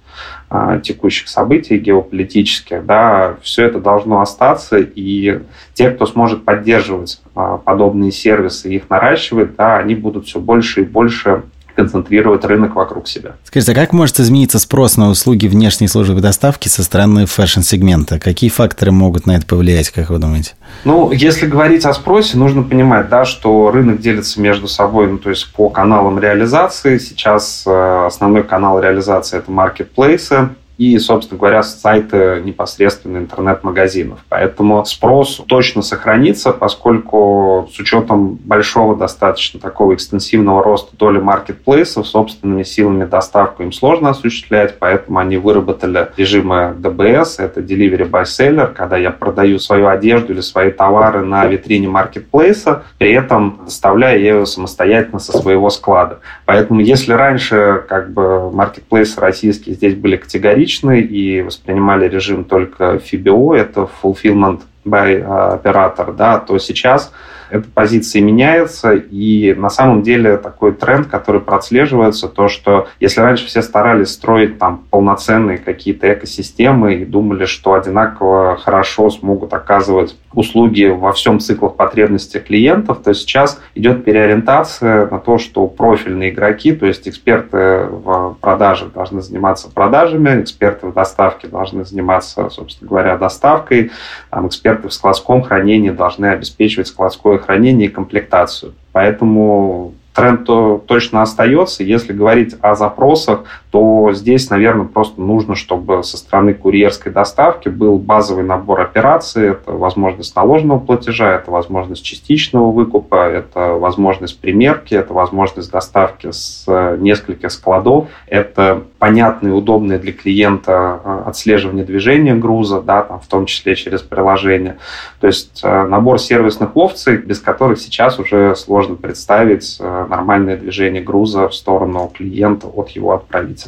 [0.52, 5.42] а, текущих событий геополитических, да, все это должно остаться, и
[5.74, 10.84] те, кто сможет поддерживать а, подобные сервисы их наращивать, да, они будут все больше и
[10.84, 11.42] больше
[11.80, 13.32] концентрировать рынок вокруг себя.
[13.44, 18.18] Скажите, а как может измениться спрос на услуги внешней службы доставки со стороны фэшн-сегмента?
[18.18, 20.52] Какие факторы могут на это повлиять, как вы думаете?
[20.84, 25.30] Ну, если говорить о спросе, нужно понимать, да, что рынок делится между собой, ну, то
[25.30, 26.98] есть по каналам реализации.
[26.98, 34.20] Сейчас э, основной канал реализации– это маркетплейсы, и, собственно говоря, сайты непосредственно интернет-магазинов.
[34.30, 42.62] Поэтому спрос точно сохранится, поскольку с учетом большого достаточно такого экстенсивного роста доли маркетплейсов, собственными
[42.62, 48.96] силами доставку им сложно осуществлять, поэтому они выработали режимы DBS, это Delivery by Seller, когда
[48.96, 55.18] я продаю свою одежду или свои товары на витрине маркетплейса, при этом доставляя ее самостоятельно
[55.18, 56.20] со своего склада.
[56.46, 62.96] Поэтому если раньше как бы маркетплейсы российские здесь были категоричны, ограничены и воспринимали режим только
[62.96, 67.12] FIBO, это Fulfillment by Operator, да, то сейчас
[67.50, 73.46] эта позиция меняется, и на самом деле такой тренд, который прослеживается, то, что если раньше
[73.46, 80.84] все старались строить там полноценные какие-то экосистемы и думали, что одинаково хорошо смогут оказывать услуги
[80.84, 86.86] во всем циклах потребностей клиентов, то сейчас идет переориентация на то, что профильные игроки, то
[86.86, 93.90] есть эксперты в продажах должны заниматься продажами, эксперты в доставке должны заниматься, собственно говоря, доставкой,
[94.30, 98.74] там, эксперты в складском хранении должны обеспечивать складское хранение и комплектацию.
[98.92, 101.82] Поэтому тренд то точно остается.
[101.82, 107.98] Если говорить о запросах, то здесь, наверное, просто нужно, чтобы со стороны курьерской доставки был
[107.98, 109.50] базовый набор операций.
[109.50, 116.64] Это возможность наложенного платежа, это возможность частичного выкупа, это возможность примерки, это возможность доставки с
[116.98, 123.26] нескольких складов, это понятное и удобное для клиента э, отслеживание движения груза, да, там, в
[123.26, 124.78] том числе через приложение.
[125.20, 131.02] То есть э, набор сервисных опций, без которых сейчас уже сложно представить э, нормальное движение
[131.02, 133.59] груза в сторону клиента от его отправителя.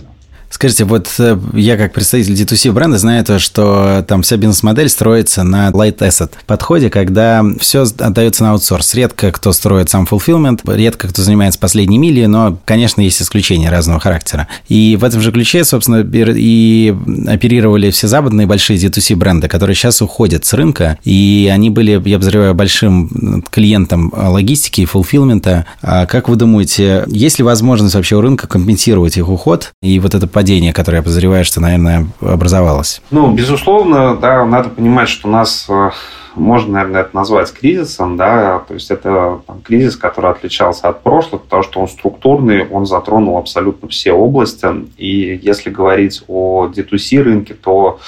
[0.53, 5.45] Скажите, вот э, я как представитель D2C бренда знаю то, что там вся бизнес-модель строится
[5.45, 8.95] на light asset подходе, когда все отдается на аутсорс.
[8.95, 13.99] Редко кто строит сам fulfillment, редко кто занимается последней милей, но, конечно, есть исключения разного
[13.99, 14.47] характера.
[14.69, 16.95] И в этом же ключе, собственно, и
[17.27, 22.19] оперировали все западные большие D2C бренды, которые сейчас уходят с рынка, и они были, я
[22.19, 25.65] подозреваю, большим клиентом логистики и фулфилмента.
[25.81, 30.15] А как вы думаете, есть ли возможность вообще у рынка компенсировать их уход и вот
[30.15, 33.01] это падение, которое я подозреваю, что, наверное, образовалось?
[33.13, 35.91] Ну, безусловно, да, надо понимать, что у нас э,
[36.35, 41.43] можно, наверное, это назвать кризисом, да, то есть это там, кризис, который отличался от прошлых,
[41.43, 47.55] потому что он структурный, он затронул абсолютно все области, и если говорить о D2C рынке,
[47.55, 48.01] то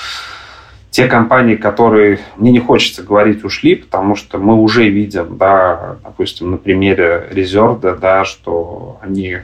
[0.90, 6.50] те компании, которые мне не хочется говорить ушли, потому что мы уже видим, да, допустим,
[6.50, 9.38] на примере Резерда, да, что они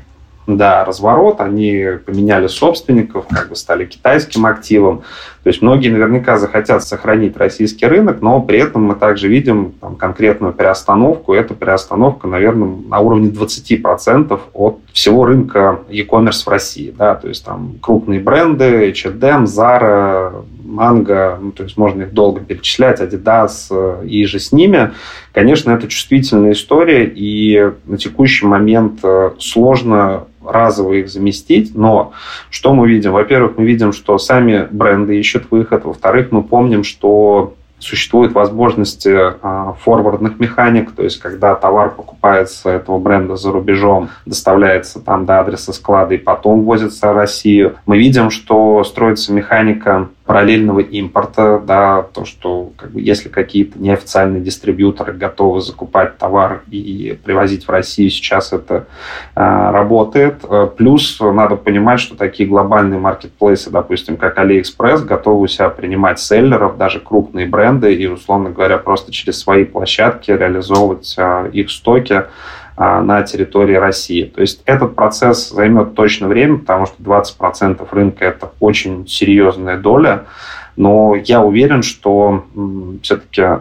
[0.57, 5.03] да, разворот, они поменяли собственников, как бы стали китайским активом.
[5.43, 9.97] То есть многие наверняка захотят сохранить российский рынок, но при этом мы также видим там,
[9.97, 11.33] конкретную переостановку.
[11.33, 16.95] Эта переостановка, наверное, на уровне 20% от всего рынка e-commerce в России.
[16.97, 17.15] Да?
[17.15, 23.01] То есть там крупные бренды, H&M, Zara, Mango, ну, то есть можно их долго перечислять,
[23.01, 24.93] Adidas и же с ними.
[25.33, 32.13] Конечно, это чувствительная история, и на текущий момент э, сложно разово их заместить, но
[32.51, 33.13] что мы видим?
[33.13, 39.73] Во-первых, мы видим, что сами бренды ищут выход, во-вторых, мы помним, что Существуют возможности а,
[39.81, 45.73] форвардных механик, то есть когда товар покупается этого бренда за рубежом, доставляется там до адреса
[45.73, 47.77] склада и потом возится в Россию.
[47.87, 54.41] Мы видим, что строится механика параллельного импорта, да, то, что как бы, если какие-то неофициальные
[54.41, 58.87] дистрибьюторы готовы закупать товар и привозить в Россию, сейчас это
[59.35, 60.45] э, работает.
[60.77, 66.77] Плюс надо понимать, что такие глобальные маркетплейсы, допустим, как AliExpress, готовы у себя принимать селлеров,
[66.77, 72.23] даже крупные бренды, и, условно говоря, просто через свои площадки реализовывать э, их стоки
[72.81, 74.25] на территории России.
[74.25, 80.25] То есть этот процесс займет точно время, потому что 20% рынка– это очень серьезная доля,
[80.77, 82.47] но я уверен, что
[83.03, 83.59] все-таки э,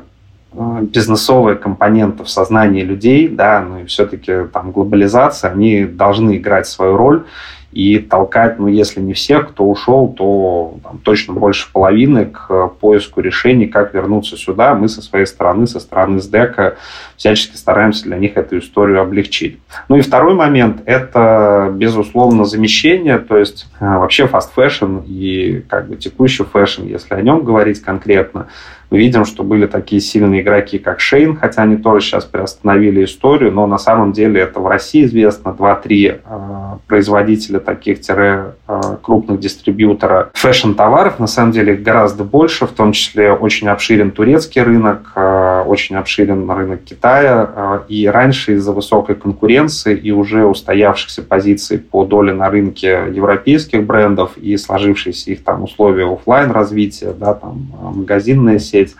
[0.83, 6.95] бизнесовые компоненты в сознании людей, да, ну и все-таки там глобализация, они должны играть свою
[6.95, 7.25] роль
[7.71, 13.21] и толкать, ну, если не всех, кто ушел, то там, точно больше половины к поиску
[13.21, 14.73] решений, как вернуться сюда.
[14.73, 16.77] Мы со своей стороны, со стороны СДЭКа
[17.15, 19.59] всячески стараемся для них эту историю облегчить.
[19.87, 25.89] Ну и второй момент– это, безусловно, замещение, то есть э, вообще fast fashion и как
[25.89, 28.47] бы текущий фэшн, если о нем говорить конкретно,
[28.97, 33.67] видим, что были такие сильные игроки, как Шейн, хотя они тоже сейчас приостановили историю, но
[33.67, 40.31] на самом деле это в России известно 2-3 э, производителя таких тире э, крупных дистрибьютора
[40.33, 41.19] фэшн-товаров.
[41.19, 45.95] На самом деле их гораздо больше, в том числе очень обширен турецкий рынок, э, очень
[45.95, 47.83] обширен рынок Китая.
[47.87, 54.37] И раньше из-за высокой конкуренции и уже устоявшихся позиций по доле на рынке европейских брендов
[54.37, 58.95] и сложившиеся их там условия офлайн развития, да, там магазинная сеть, сеть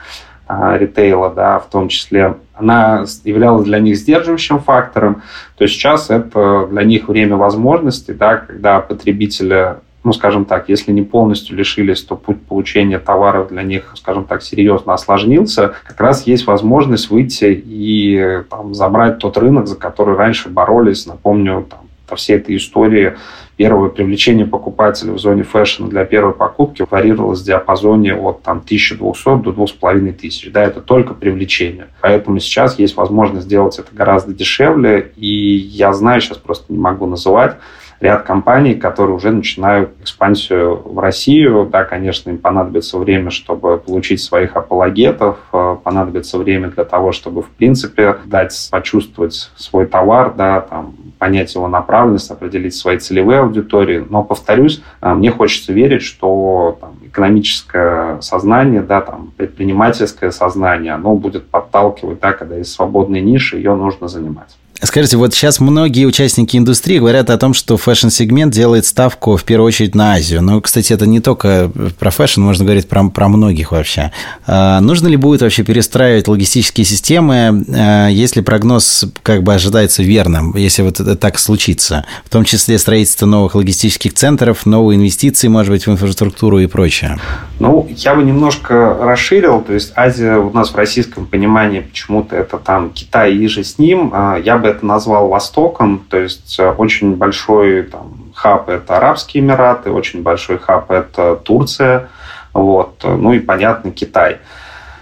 [0.47, 5.21] а, ритейла, да, в том числе, она являлась для них сдерживающим фактором,
[5.57, 11.01] то сейчас это для них время возможностей, да, когда потребители ну, скажем так, если не
[11.01, 16.47] полностью лишились, то путь получения товаров для них, скажем так, серьезно осложнился, как раз есть
[16.47, 21.05] возможность выйти и там, забрать тот рынок, за который раньше боролись.
[21.05, 23.17] Напомню, там, по всей этой истории
[23.59, 29.43] первое привлечение покупателей в зоне фэшн для первой покупки варьировалось в диапазоне от там, 1200
[29.43, 30.53] до 2500.
[30.53, 31.87] Да, это только привлечение.
[31.99, 35.11] Поэтому сейчас есть возможность сделать это гораздо дешевле.
[35.17, 37.57] И я знаю, сейчас просто не могу называть,
[37.99, 41.67] ряд компаний, которые уже начинают экспансию в Россию.
[41.69, 47.41] Да, конечно, им понадобится время, чтобы получить своих апологетов, э, понадобится время для того, чтобы,
[47.41, 54.05] в принципе, дать почувствовать свой товар, да, там, понять его направленность, определить свои целевые аудитории.
[54.09, 61.15] Но, повторюсь, э, мне хочется верить, что там, экономическое сознание, да, там, предпринимательское сознание, оно
[61.15, 64.57] будет подталкивать, да, когда есть свободные ниши, ее нужно занимать.
[64.81, 69.67] Скажите, вот сейчас многие участники индустрии говорят о том, что фэшн-сегмент делает ставку в первую
[69.67, 70.41] очередь на Азию.
[70.41, 74.13] Но, кстати, это не только про фэшн, можно говорить про, про многих вообще.
[74.47, 80.55] А, нужно ли будет вообще перестраивать логистические системы, а, если прогноз как бы ожидается верным,
[80.55, 82.05] если вот это так случится?
[82.23, 87.19] В том числе строительство новых логистических центров, новые инвестиции, может быть, в инфраструктуру и прочее.
[87.59, 89.61] Ну, я бы немножко расширил.
[89.61, 94.11] То есть Азия у нас в российском понимании почему-то это там Китай иже с ним.
[94.13, 99.43] А, я бы это назвал Востоком, то есть э, очень большой там, хаб– это Арабские
[99.43, 102.09] Эмираты, очень большой хаб– это Турция,
[102.53, 104.37] вот, ну и, понятно, Китай.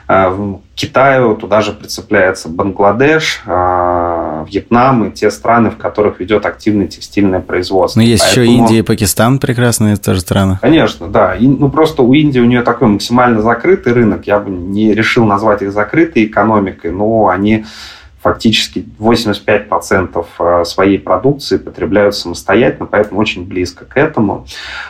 [0.08, 6.46] Э, в Китаю туда же прицепляется Бангладеш, э, Вьетнам и те страны, в которых ведет
[6.46, 8.00] активное текстильное производство.
[8.00, 8.46] Но есть Поэтому...
[8.46, 10.60] еще Индия и Пакистан прекрасные тоже страны.
[10.62, 11.36] Конечно, да.
[11.36, 14.28] И, ну, просто у Индии у нее такой максимально закрытый рынок.
[14.28, 17.66] Я бы не решил назвать их закрытой экономикой, но они
[18.28, 24.46] фактически 85% э, своей продукции потребляют самостоятельно, поэтому очень близко к этому.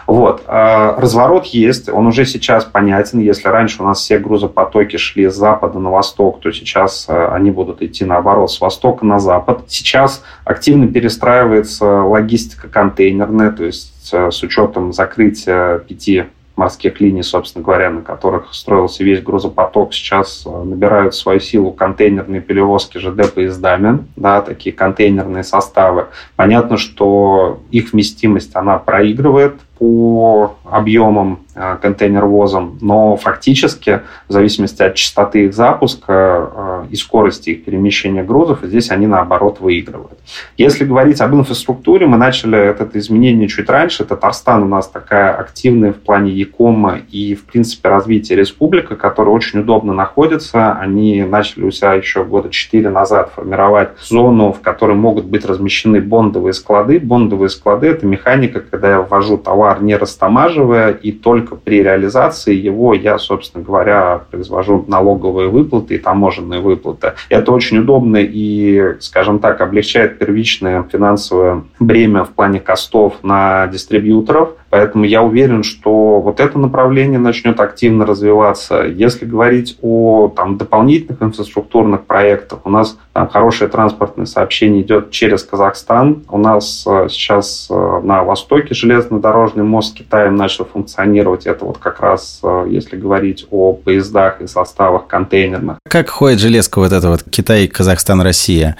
[0.07, 0.43] Вот.
[0.47, 3.19] Э, разворот есть, он уже сейчас понятен.
[3.19, 7.51] Если раньше у нас все грузопотоки шли с запада на восток, то сейчас э, они
[7.51, 9.65] будут идти наоборот, с востока на запад.
[9.67, 16.25] Сейчас активно перестраивается логистика контейнерная, то есть с учетом закрытия пяти
[16.57, 22.41] морских линий, собственно говоря, на которых строился весь грузопоток, сейчас э, набирают свою силу контейнерные
[22.41, 26.07] перевозки ЖД поездами, да, такие контейнерные составы.
[26.35, 34.95] Понятно, что их вместимость, она проигрывает по объемам э, контейнервозом, но фактически в зависимости от
[34.95, 40.19] частоты их запуска э, и скорости их перемещения грузов, здесь они наоборот выигрывают.
[40.57, 44.03] Если говорить об инфраструктуре, мы начали это изменение чуть раньше.
[44.03, 49.59] Татарстан у нас такая активная в плане Якома и, в принципе, развития республика, которая очень
[49.59, 50.73] удобно находится.
[50.73, 56.01] Они начали у себя еще года четыре назад формировать зону, в которой могут быть размещены
[56.01, 56.99] бондовые склады.
[56.99, 62.55] Бондовые склады– это механика, когда я ввожу товар товар, не растамаживая, и только при реализации
[62.55, 67.13] его я, собственно говоря, произвожу налоговые выплаты и таможенные выплаты.
[67.29, 74.49] Это очень удобно и, скажем так, облегчает первичное финансовое бремя в плане костов на дистрибьюторов,
[74.69, 78.83] Поэтому я уверен, что вот это направление начнет активно развиваться.
[78.83, 85.43] Если говорить о там, дополнительных инфраструктурных проектах, у нас там, хорошее транспортное сообщение идет через
[85.43, 86.23] Казахстан.
[86.29, 91.45] У нас э, сейчас э, на востоке железнодорожный мост с Китаем начал функционировать.
[91.45, 95.77] Это вот как раз, э, если говорить о поездах и составах контейнерных.
[95.89, 98.75] Как ходит железка вот это вот Китай, Казахстан, Россия?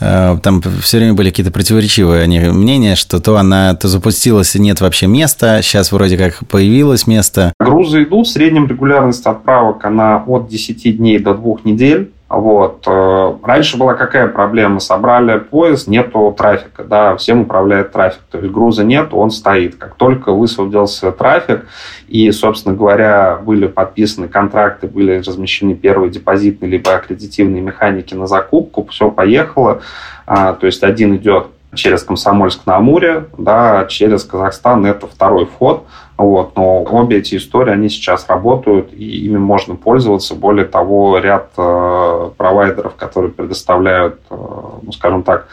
[0.00, 4.80] Э, там все время были какие-то противоречивые мнения, что то она то запустилась и нет
[4.80, 7.52] вообще места, сейчас вроде как появилось место.
[7.60, 12.10] Грузы идут, в среднем регулярность отправок, она от 10 дней до 2 недель.
[12.30, 12.84] Вот.
[12.86, 14.78] Э, раньше была какая проблема?
[14.78, 18.20] Собрали поезд, нету трафика, да, всем управляет трафик.
[18.30, 19.74] То есть груза нет, он стоит.
[19.74, 21.66] Как только высвободился трафик,
[22.06, 28.86] и, собственно говоря, были подписаны контракты, были размещены первые депозитные либо аккредитивные механики на закупку,
[28.86, 29.82] все поехало.
[30.24, 35.86] А, то есть один идет через Комсомольск на Амуре, да, через Казахстан это второй вход.
[36.16, 40.34] Вот, но обе эти истории, они сейчас работают, и ими можно пользоваться.
[40.34, 44.34] Более того, ряд э, провайдеров, которые предоставляют, э,
[44.82, 45.48] ну, скажем так,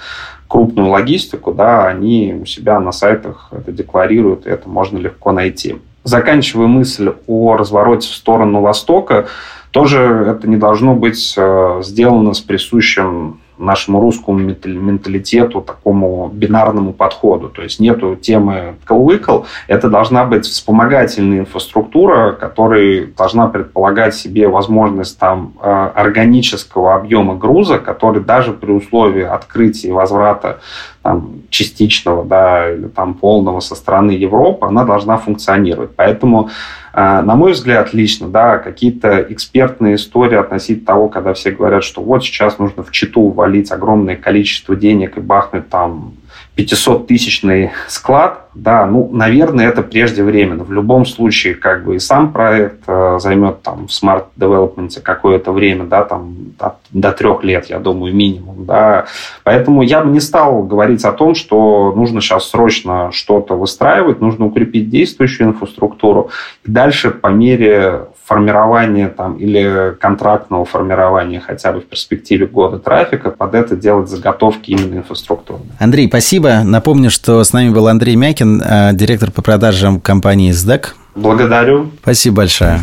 [0.49, 5.77] крупную логистику, да, они у себя на сайтах это декларируют, и это можно легко найти.
[6.03, 9.27] Заканчивая мысль о развороте в сторону Востока,
[9.71, 17.49] тоже это не должно быть э, сделано с присущим нашему русскому менталитету, такому бинарному подходу.
[17.49, 25.17] То есть нету темы колвыкл, это должна быть вспомогательная инфраструктура, которая должна предполагать себе возможность
[25.19, 30.59] там э, органического объема груза, который даже при условии открытия и возврата
[31.07, 35.91] там, частичного да, или там, полного со стороны Европы, она должна функционировать.
[35.95, 36.49] Поэтому
[36.91, 42.01] а, на мой взгляд, лично, да, какие-то экспертные истории относительно того, когда все говорят, что
[42.01, 46.15] вот сейчас нужно в читу валить огромное количество денег и бахнуть там
[46.57, 50.63] 500-тысячный склад, да, ну, наверное, это преждевременно.
[50.63, 54.03] В любом случае, как бы и сам проект э, займет там в
[54.37, 59.05] Development какое-то время, да, там от, до трех лет, я думаю, минимум, да.
[59.43, 64.45] Поэтому я бы не стал говорить о том, что нужно сейчас срочно что-то выстраивать, нужно
[64.45, 66.31] укрепить действующую инфраструктуру.
[66.65, 73.31] И дальше по мере формирования там, или контрактного формирования хотя бы в перспективе года трафика,
[73.31, 75.69] под это делать заготовки именно инфраструктурные.
[75.79, 76.61] Андрей, спасибо.
[76.65, 80.87] Напомню, что с нами был Андрей Мякин, э, директор по продажам компании SDEC.
[81.15, 81.91] Благодарю.
[82.01, 82.81] Спасибо большое.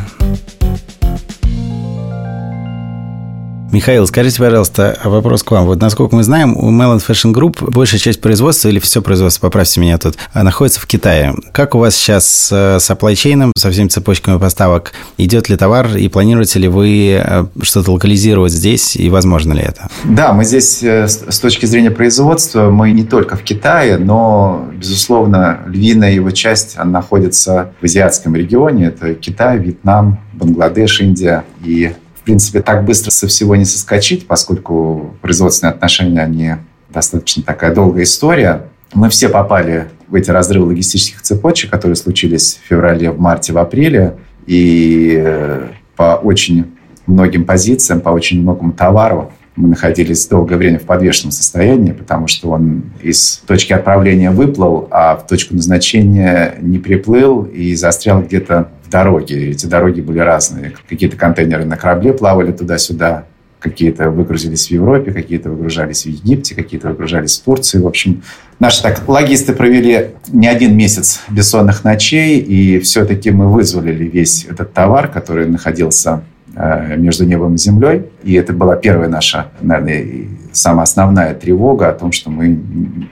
[3.74, 5.66] Михаил, скажите, пожалуйста, вопрос к вам.
[5.66, 9.80] Вот насколько мы знаем, у Melon Fashion Group большая часть производства или все производство, поправьте
[9.80, 11.34] меня тут, а, находится в Китае.
[11.50, 14.92] Как у вас сейчас с supply chain, со всеми цепочками поставок?
[15.18, 19.88] Идет ли товар и планируете ли вы э, что-то локализировать здесь и возможно ли это?
[20.04, 25.62] Да, мы здесь э, с точки зрения производства, мы не только в Китае, но, безусловно,
[25.66, 28.86] львиная его часть находится в азиатском регионе.
[28.86, 31.92] Это Китай, Вьетнам, Бангладеш, Индия и
[32.24, 36.54] принципе, так быстро со всего не соскочить, поскольку производственные отношения, они
[36.88, 38.68] достаточно такая долгая история.
[38.92, 43.58] Мы все попали в эти разрывы логистических цепочек, которые случились в феврале, в марте, в
[43.58, 44.16] апреле.
[44.46, 46.72] И э, по очень
[47.06, 52.50] многим позициям, по очень многому товару мы находились долгое время в подвешенном состоянии, потому что
[52.50, 59.34] он из точки отправления выплыл, а в точку назначения не приплыл и застрял где-то дороги.
[59.50, 60.72] Эти дороги были разные.
[60.88, 63.24] Какие-то контейнеры на корабле плавали туда-сюда,
[63.58, 67.80] какие-то выгрузились в Европе, какие-то выгружались в Египте, какие-то выгружались в Турции.
[67.80, 68.22] В общем,
[68.60, 74.72] наши так логисты провели не один месяц бессонных ночей, и все-таки мы вызволили весь этот
[74.72, 76.22] товар, который находился
[76.54, 78.02] э, между небом и землей.
[78.22, 82.60] И это была первая наша, наверное, самая основная тревога о том, что мы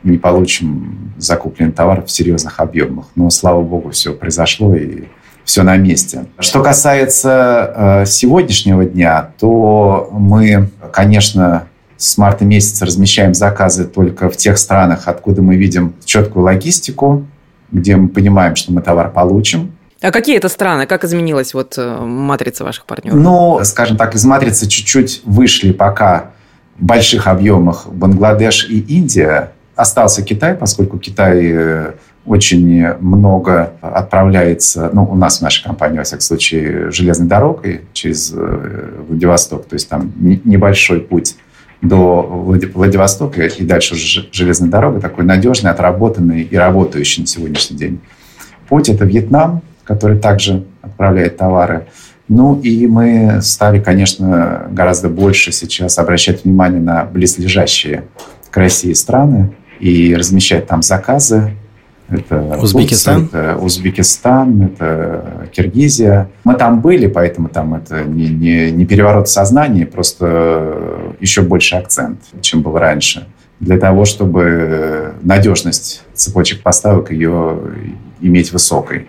[0.04, 3.06] не получим закупленный товар в серьезных объемах.
[3.16, 5.08] Но, слава богу, все произошло, и
[5.44, 6.26] все на месте.
[6.38, 11.66] Что касается э, сегодняшнего дня, то мы, конечно,
[11.96, 17.26] с марта месяца размещаем заказы только в тех странах, откуда мы видим четкую логистику,
[17.70, 19.72] где мы понимаем, что мы товар получим.
[20.00, 20.86] А какие это страны?
[20.86, 23.18] Как изменилась вот э, матрица ваших партнеров?
[23.18, 26.32] Ну, скажем так, из матрицы чуть-чуть вышли пока
[26.76, 29.52] в больших объемах Бангладеш и Индия.
[29.76, 31.92] Остался Китай, поскольку Китай э,
[32.24, 38.32] очень много отправляется, ну, у нас в нашей компании, во всяком случае, железной дорогой через
[38.34, 39.66] э, Владивосток.
[39.66, 41.36] То есть там небольшой путь
[41.80, 48.00] до Владивостока и дальше уже железная дорога, такой надежный, отработанный и работающий на сегодняшний день
[48.72, 51.88] путь– это Вьетнам, который также отправляет товары.
[52.26, 58.04] Ну и мы стали, конечно, гораздо больше сейчас обращать внимание на близлежащие
[58.50, 61.50] к России страны и размещать там заказы.
[62.12, 63.22] Это Узбекистан?
[63.22, 66.30] Турция, это Узбекистан, это Киргизия.
[66.44, 72.20] Мы там были, поэтому там это не, не, не переворот сознания, просто еще больше акцент,
[72.40, 73.26] чем был раньше
[73.60, 77.58] для того, чтобы надежность цепочек поставок ее
[78.20, 79.08] иметь высокой.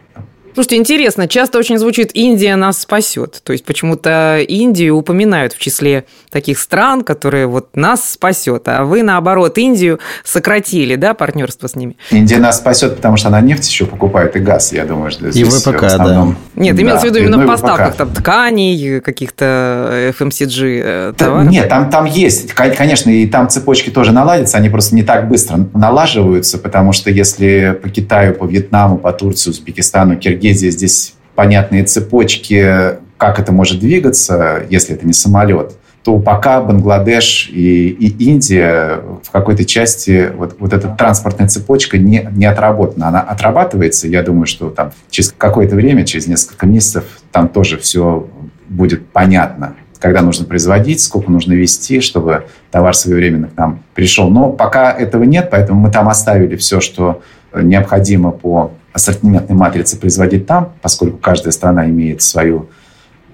[0.53, 3.41] Слушайте, интересно, часто очень звучит «Индия нас спасет».
[3.43, 9.01] То есть почему-то Индию упоминают в числе таких стран, которые вот нас спасет, а вы,
[9.01, 11.97] наоборот, Индию сократили, да, партнерство с ними?
[12.11, 15.47] Индия нас спасет, потому что она нефть еще покупает и газ, я думаю, что здесь
[15.47, 16.37] И ВПК, в основном...
[16.55, 16.61] да.
[16.61, 21.49] Нет, имеется да, в виду именно в поставках там, тканей, каких-то FMCG э, товаров?
[21.49, 25.67] Нет, там, там есть, конечно, и там цепочки тоже наладятся, они просто не так быстро
[25.73, 31.85] налаживаются, потому что если по Китаю, по Вьетнаму, по Турции, Узбекистану, Киргизии Норвегия, здесь понятные
[31.85, 38.99] цепочки, как это может двигаться, если это не самолет, то пока Бангладеш и, и Индия
[39.23, 43.07] в какой-то части вот, вот эта транспортная цепочка не, не отработана.
[43.07, 48.27] Она отрабатывается, я думаю, что там через какое-то время, через несколько месяцев, там тоже все
[48.67, 54.29] будет понятно, когда нужно производить, сколько нужно вести, чтобы товар своевременно к нам пришел.
[54.29, 57.21] Но пока этого нет, поэтому мы там оставили все, что
[57.53, 62.69] необходимо по ассортиментной матрицы производить там, поскольку каждая страна имеет свою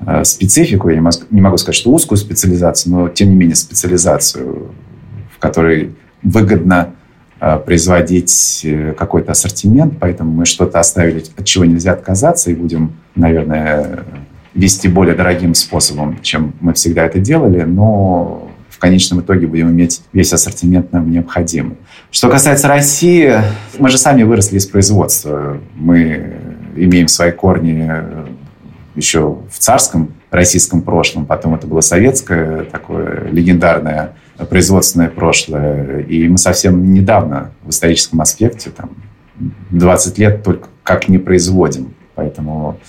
[0.06, 0.90] э, специфику.
[0.90, 4.72] Я не могу сказать, что узкую специализацию, но тем не менее специализацию,
[5.36, 6.94] в которой выгодно
[7.40, 12.94] э, производить э, какой-то ассортимент, поэтому мы что-то оставили, от чего нельзя отказаться, и будем,
[13.16, 14.06] наверное,
[14.54, 20.02] вести более дорогим способом, чем мы всегда это делали, но в конечном итоге будем иметь
[20.14, 21.76] весь ассортимент нам необходимый.
[22.12, 23.36] Что касается России,
[23.78, 25.60] мы же сами выросли из производства.
[25.76, 26.38] Мы
[26.76, 27.92] имеем свои корни
[28.96, 34.16] еще в царском российском прошлом, потом это было советское такое легендарное
[34.50, 36.00] производственное прошлое.
[36.02, 38.92] И мы совсем недавно в историческом аспекте, там,
[39.70, 41.94] 20 лет только как не производим.
[42.16, 42.80] Поэтому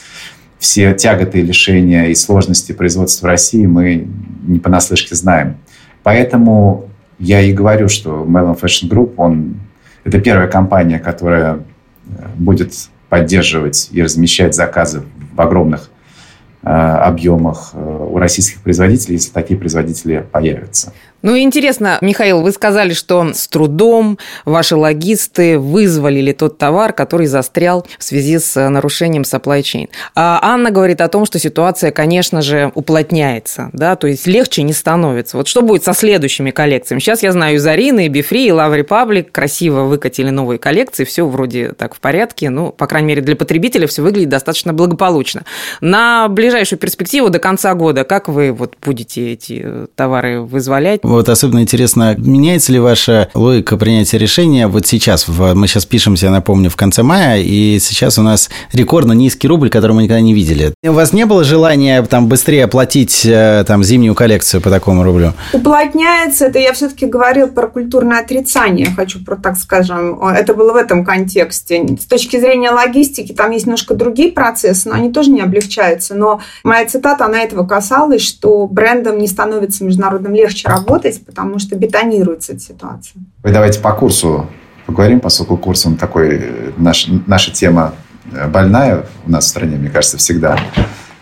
[0.58, 4.08] все тяготы, лишения и сложности производства в России мы
[4.46, 5.56] не понаслышке знаем.
[6.02, 6.89] Поэтому
[7.20, 9.60] я и говорю, что Melon Fashion Group, он,
[10.04, 12.72] это первая компания, которая э, будет
[13.10, 15.02] поддерживать и размещать заказы
[15.34, 15.90] в огромных
[16.62, 20.94] э, объемах э, у российских производителей, если такие производители появятся.
[21.22, 27.86] Ну, интересно, Михаил, вы сказали, что с трудом ваши логисты вызволили тот товар, который застрял
[27.98, 29.88] в связи с э, нарушением supply chain.
[30.14, 34.72] А Анна говорит о том, что ситуация, конечно же, уплотняется, да, то есть легче не
[34.72, 35.36] становится.
[35.36, 37.00] Вот что будет со следующими коллекциями?
[37.00, 41.72] Сейчас я знаю, Зарина, и Бифри, и Love Republic красиво выкатили новые коллекции, все вроде
[41.72, 45.44] так в порядке, ну, по крайней мере, для потребителя все выглядит достаточно благополучно.
[45.82, 51.00] На ближайшую перспективу до конца года, как вы вот будете эти э, товары вызволять?
[51.10, 55.26] Вот особенно интересно, меняется ли ваша логика принятия решения вот сейчас?
[55.26, 59.70] Мы сейчас пишемся, я напомню, в конце мая, и сейчас у нас рекордно низкий рубль,
[59.70, 60.72] который мы никогда не видели.
[60.84, 65.32] У вас не было желания там быстрее оплатить э, там зимнюю коллекцию по такому рублю?
[65.52, 70.76] Уплотняется, это я все-таки говорил про культурное отрицание, хочу про так скажем, это было в
[70.76, 71.86] этом контексте.
[72.00, 76.14] С точки зрения логистики там есть немножко другие процессы, но они тоже не облегчаются.
[76.14, 81.58] Но моя цитата, она этого касалась, что брендам не становится международным легче работать, работать, потому
[81.58, 83.22] что бетонируется эта ситуация.
[83.42, 84.46] Вы давайте по курсу
[84.86, 87.94] поговорим, поскольку курс, он такой, э, наш, наша тема
[88.32, 90.58] э, больная у нас в стране, мне кажется, всегда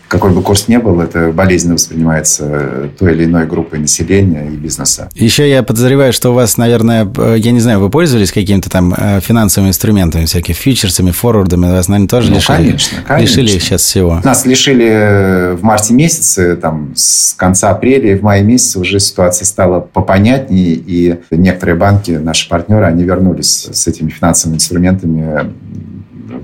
[0.09, 5.11] какой бы курс ни был, это болезненно воспринимается той или иной группой населения и бизнеса.
[5.15, 9.21] Еще я подозреваю, что у вас, наверное, я не знаю, вы пользовались какими-то там э,
[9.21, 12.57] финансовыми инструментами, всякими фьючерсами, форвардами, вас, наверное, тоже ну, лишили?
[12.57, 13.41] Конечно, конечно.
[13.41, 14.21] Лишили сейчас всего.
[14.25, 19.45] Нас лишили в марте месяце, там, с конца апреля и в мае месяце уже ситуация
[19.45, 25.53] стала попонятнее, и некоторые банки, наши партнеры, они вернулись с этими финансовыми инструментами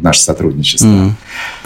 [0.05, 0.87] наше сотрудничество.
[0.87, 1.11] Mm,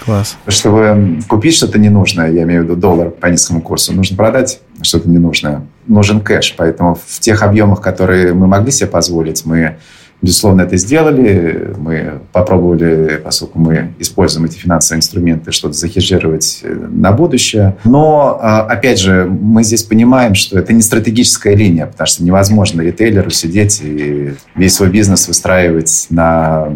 [0.05, 0.37] класс.
[0.47, 5.09] Чтобы купить что-то ненужное, я имею в виду доллар по низкому курсу, нужно продать что-то
[5.09, 5.67] ненужное.
[5.87, 6.55] Нужен кэш.
[6.57, 9.77] Поэтому в тех объемах, которые мы могли себе позволить, мы
[10.21, 11.73] Безусловно, это сделали.
[11.77, 17.77] Мы попробовали, поскольку мы используем эти финансовые инструменты, что-то захеджировать э, на будущее.
[17.85, 22.81] Но, а, опять же, мы здесь понимаем, что это не стратегическая линия, потому что невозможно
[22.81, 26.67] ритейлеру сидеть и весь свой бизнес выстраивать на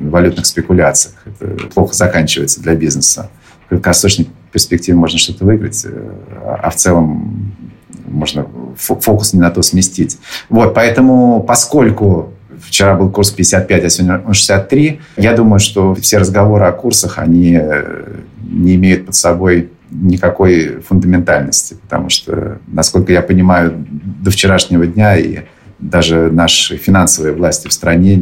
[0.00, 1.14] валютных спекуляциях.
[1.26, 3.30] Это плохо заканчивается для бизнеса.
[3.64, 6.12] В краткосрочной перспективе можно что-то выиграть, э,
[6.62, 7.52] а в целом
[8.06, 10.18] можно фокус не на то сместить.
[10.48, 15.00] Вот, поэтому, поскольку вчера был курс 55, а сегодня 63.
[15.16, 17.60] Я думаю, что все разговоры о курсах, они
[18.42, 23.86] не имеют под собой никакой фундаментальности, потому что, насколько я понимаю,
[24.22, 25.40] до вчерашнего дня и
[25.78, 28.20] даже наши финансовые власти в стране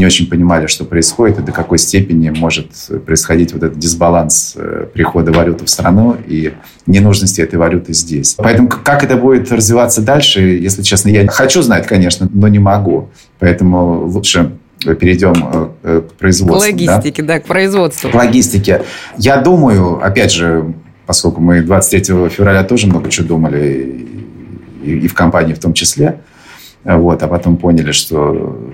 [0.00, 2.70] не очень понимали, что происходит и до какой степени может
[3.04, 6.54] происходить вот этот дисбаланс э, прихода валюты в страну и
[6.86, 8.34] ненужности этой валюты здесь.
[8.38, 13.10] Поэтому как это будет развиваться дальше, если честно, я хочу знать, конечно, но не могу.
[13.38, 16.72] Поэтому лучше перейдем э, э, к производству.
[16.72, 18.10] К логистике, да, да к производству.
[18.10, 18.82] К логистике.
[19.18, 20.72] Я думаю, опять же,
[21.04, 24.08] поскольку мы 23 февраля тоже много чего думали,
[24.82, 26.20] и, и в компании в том числе,
[26.84, 28.72] вот, а потом поняли, что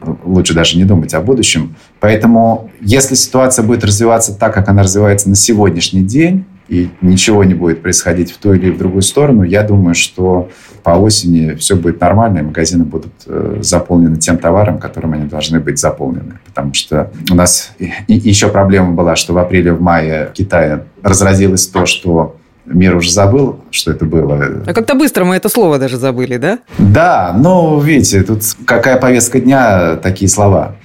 [0.00, 1.76] лучше даже не думать о будущем.
[2.00, 7.54] Поэтому, если ситуация будет развиваться так, как она развивается на сегодняшний день, и ничего не
[7.54, 10.50] будет происходить в ту или в другую сторону, я думаю, что
[10.82, 15.60] по осени все будет нормально, и магазины будут э, заполнены тем товаром, которым они должны
[15.60, 16.38] быть заполнены.
[16.44, 17.72] Потому что у нас
[18.06, 22.36] еще проблема была, что в апреле, в мае в Китае разразилось то, что
[22.68, 24.62] мир уже забыл, что это было.
[24.66, 26.58] А как-то быстро мы это слово даже забыли, да?
[26.78, 30.76] Да, но видите, тут какая повестка дня, такие слова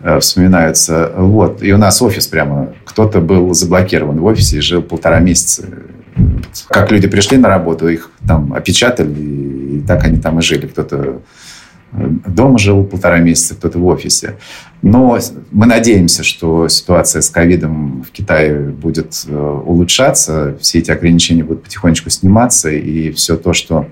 [0.00, 1.12] э, вспоминаются.
[1.16, 1.62] Вот.
[1.62, 5.64] И у нас офис прямо, кто-то был заблокирован в офисе и жил полтора месяца.
[6.68, 10.66] Как люди пришли на работу, их там опечатали, и так они там и жили.
[10.66, 11.22] Кто-то
[11.92, 14.36] дома жил полтора месяца, кто-то в офисе.
[14.80, 15.18] Но
[15.50, 21.64] мы надеемся, что ситуация с ковидом в Китае будет э, улучшаться, все эти ограничения будут
[21.64, 23.86] потихонечку сниматься, и все то, что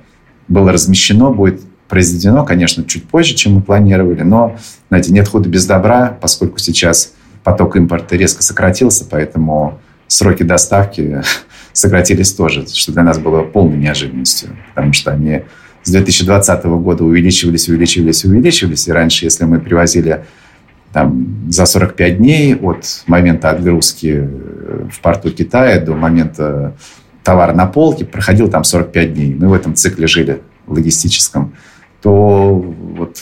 [0.49, 4.57] было размещено, будет произведено, конечно, чуть позже, чем мы планировали, но,
[4.89, 7.13] знаете, нет худа без добра, поскольку сейчас
[7.45, 11.23] поток импорта резко сократился, поэтому сроки доставки
[11.73, 15.43] сократились тоже, что для нас было полной неожиданностью, потому что они
[15.83, 18.89] с 2020 года увеличивались, увеличивались, увеличивались.
[18.89, 20.24] И раньше, если мы привозили
[20.93, 26.74] там, за 45 дней от момента отгрузки э, в порту Китая до момента
[27.22, 29.35] товара на полке, проходил там 45 дней.
[29.35, 31.55] Мы в этом цикле жили логистическом.
[32.03, 33.18] То вот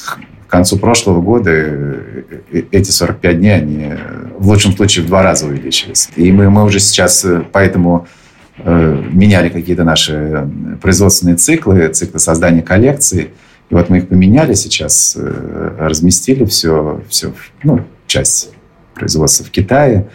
[0.47, 3.93] к концу прошлого года э, э, эти 45 дней, они
[4.37, 6.09] в лучшем случае в два раза увеличились.
[6.17, 8.18] И мы, мы уже сейчас поэтому Э,
[8.65, 10.49] меняли какие-то наши
[10.81, 13.31] производственные циклы, циклы создания коллекций.
[13.71, 18.51] И вот мы их поменяли сейчас, э, разместили все, все ну, часть
[18.95, 20.09] производства в Китае.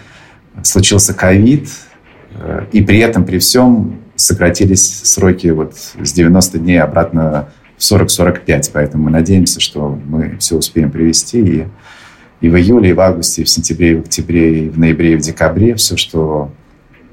[0.63, 1.69] Случился ковид,
[2.35, 8.71] э, и при этом, при всем, сократились сроки вот с 90 дней обратно в 40-45.
[8.73, 11.67] Поэтому мы надеемся, что мы все успеем привести и,
[12.41, 15.13] и в июле, и в августе, и в сентябре, и в октябре, и в ноябре,
[15.13, 15.75] и в декабре.
[15.75, 16.51] Все, что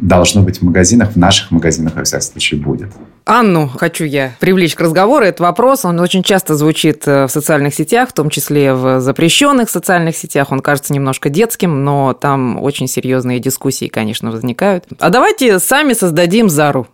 [0.01, 2.89] должно быть в магазинах, в наших магазинах, во всяком случае, будет.
[3.25, 5.25] Анну хочу я привлечь к разговору.
[5.25, 9.71] Этот вопрос, он очень часто звучит э, в социальных сетях, в том числе в запрещенных
[9.71, 10.51] социальных сетях.
[10.51, 14.87] Он кажется немножко детским, но там очень серьезные дискуссии, конечно, возникают.
[14.99, 16.89] А давайте сами создадим Зару.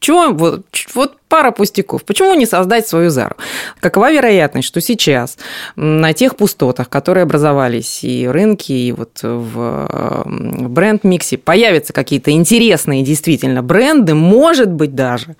[0.00, 2.04] Чего вот, вот пара пустяков.
[2.04, 3.36] Почему не создать свою Зару?
[3.80, 5.38] Какова вероятность, что сейчас
[5.76, 13.62] на тех пустотах, которые образовались и рынки, и вот в бренд-миксе появятся какие-то интересные действительно
[13.62, 15.36] бренды, может быть даже,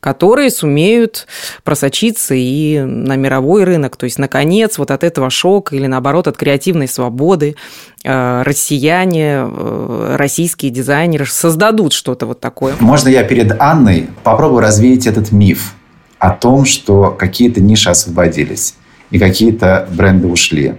[0.00, 1.28] которые сумеют
[1.62, 3.96] просочиться и на мировой рынок.
[3.96, 7.54] То есть, наконец, вот от этого шока или, наоборот, от креативной свободы
[8.02, 12.74] э, россияне, э, российские дизайнеры создадут что-то вот такое.
[12.80, 15.74] Можно я перед Анной попробую развеять этот миф
[16.18, 18.74] о том, что какие-то ниши освободились
[19.10, 20.74] и какие-то бренды ушли.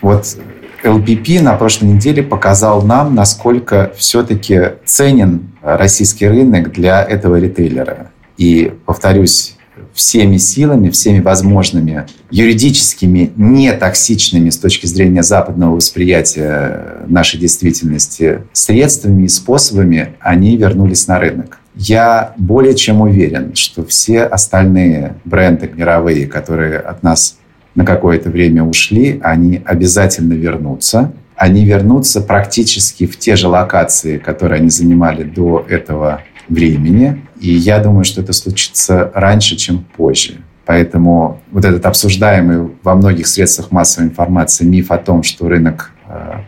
[0.00, 0.36] Вот
[0.82, 8.10] LPP на прошлой неделе показал нам, насколько все-таки ценен российский рынок для этого ритейлера.
[8.36, 9.56] И, повторюсь,
[9.92, 19.28] всеми силами, всеми возможными юридическими, нетоксичными с точки зрения западного восприятия нашей действительности средствами и
[19.28, 21.57] способами они вернулись на рынок.
[21.78, 27.38] Я более чем уверен, что все остальные бренды мировые, которые от нас
[27.76, 31.12] на какое-то время ушли, они обязательно вернутся.
[31.36, 37.24] Они вернутся практически в те же локации, которые они занимали до этого времени.
[37.40, 40.38] И я думаю, что это случится раньше, чем позже.
[40.66, 45.92] Поэтому вот этот обсуждаемый во многих средствах массовой информации миф о том, что рынок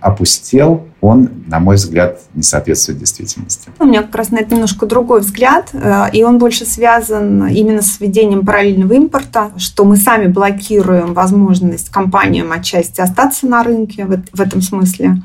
[0.00, 3.70] опустел, он, на мой взгляд, не соответствует действительности.
[3.78, 7.82] У меня как раз на это немножко другой взгляд, э, и он больше связан именно
[7.82, 14.40] с введением параллельного импорта, что мы сами блокируем возможность компаниям отчасти остаться на рынке в
[14.40, 15.22] этом смысле.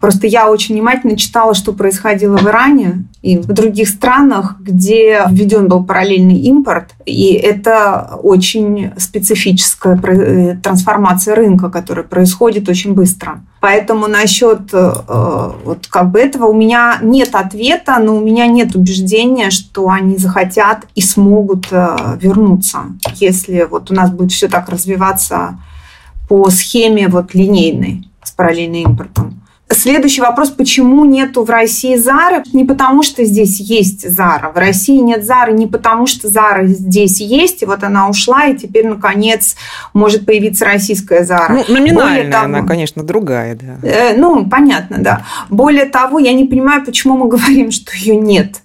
[0.00, 5.68] Просто я очень внимательно читала, что происходило в Иране и в других странах, где введен
[5.68, 6.94] был параллельный импорт.
[7.04, 13.42] И это очень специфическая э, трансформация рынка, которая происходит очень быстро.
[13.60, 14.92] Поэтому насчет э,
[15.64, 20.16] вот как бы этого у меня нет ответа, но у меня нет убеждения, что они
[20.16, 22.78] захотят и смогут э, вернуться,
[23.16, 25.58] если вот у нас будет все так развиваться
[26.28, 29.42] по схеме вот линейной с параллельным импортом.
[29.70, 32.42] Следующий вопрос, почему нету в России Зары?
[32.54, 34.50] Не потому, что здесь есть Зара.
[34.50, 38.56] В России нет Зары не потому, что Зара здесь есть, и вот она ушла, и
[38.56, 39.56] теперь, наконец,
[39.92, 41.52] может появиться российская Зара.
[41.52, 43.86] Ну, номинальная того, она, конечно, другая, да.
[43.86, 45.26] Э, ну, понятно, да.
[45.50, 48.62] Более того, я не понимаю, почему мы говорим, что ее нет.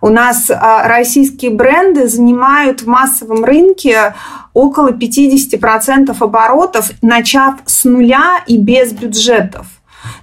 [0.00, 4.14] У нас а, российские бренды занимают в массовом рынке
[4.54, 9.66] около 50% оборотов, начав с нуля и без бюджетов.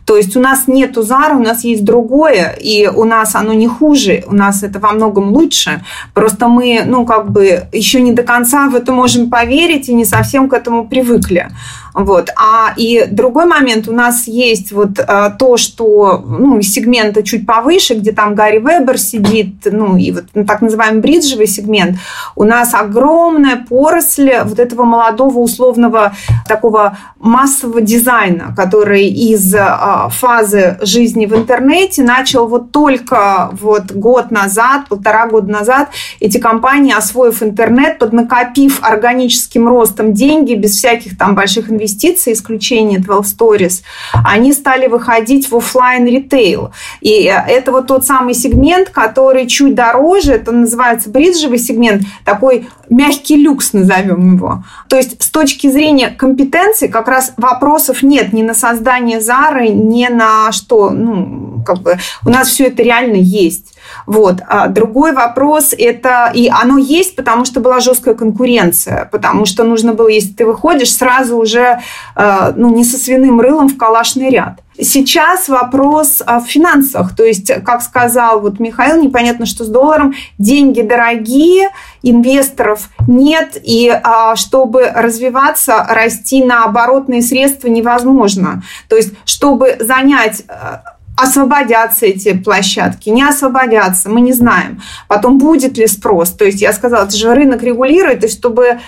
[0.08, 3.68] То есть у нас нету Зара, у нас есть другое, и у нас оно не
[3.68, 5.84] хуже, у нас это во многом лучше.
[6.14, 10.06] Просто мы, ну, как бы еще не до конца в это можем поверить и не
[10.06, 11.50] совсем к этому привыкли.
[11.98, 12.30] Вот.
[12.38, 17.96] А и другой момент, у нас есть вот а, то, что ну, сегменты чуть повыше,
[17.96, 21.98] где там Гарри Вебер сидит, ну и вот ну, так называемый бриджевый сегмент,
[22.36, 26.14] у нас огромная поросль вот этого молодого условного
[26.48, 34.32] такого массового дизайна, который из а, фазы жизни в интернете начал вот только вот год
[34.32, 35.90] назад, полтора года назад
[36.20, 43.38] эти компании, освоив интернет, поднакопив органическим ростом деньги без всяких там больших инвестиций, исключение 12
[43.38, 43.82] Stories,
[44.26, 46.72] они стали выходить в офлайн ритейл.
[47.02, 53.36] И это вот тот самый сегмент, который чуть дороже, это называется бриджевый сегмент, такой мягкий
[53.36, 54.64] люкс, назовем его.
[54.90, 60.08] То есть с точки зрения компетенции как раз вопросов нет ни на создание Зары, ни
[60.08, 60.90] на что.
[60.90, 63.76] Ну, как бы у нас все это реально есть.
[64.06, 64.38] Вот.
[64.48, 66.32] А другой вопрос– это…
[66.34, 70.94] И оно есть, потому что была жесткая конкуренция, потому что нужно было, если ты выходишь,
[70.94, 71.80] сразу уже
[72.16, 74.62] э, ну, не со свиным рылом в калашный ряд.
[74.80, 77.16] Сейчас вопрос в финансах.
[77.16, 80.14] То есть, как сказал вот Михаил, непонятно, что с долларом.
[80.38, 81.70] Деньги дорогие,
[82.04, 88.64] инвесторов нет, и а, чтобы развиваться, расти на оборотные средства невозможно.
[88.90, 90.78] То есть, чтобы занять э,
[91.18, 94.82] освободятся эти площадки, не освободятся, мы не знаем.
[95.08, 96.32] Потом будет ли спрос.
[96.32, 98.80] То есть я сказала, это же рынок регулирует, и чтобы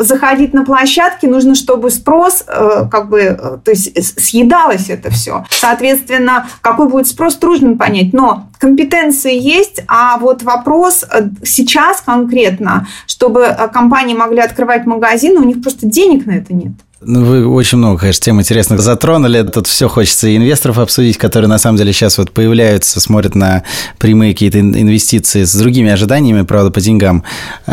[0.00, 5.44] заходить на площадки, нужно, чтобы спрос, э, как бы, э, то есть съедалось это все.
[5.50, 8.12] Соответственно, какой будет спрос, трудно понять.
[8.12, 11.04] Но компетенции есть, а вот вопрос
[11.44, 16.72] сейчас конкретно, чтобы компании могли открывать магазины, у них просто денег на это нет.
[17.02, 19.40] Ну, вы очень много, конечно, тем интересных затронули.
[19.42, 23.62] Тут все хочется и инвесторов обсудить, которые на самом деле сейчас вот появляются, смотрят на
[23.96, 27.24] прямые какие-то инвестиции с другими ожиданиями, правда, по деньгам.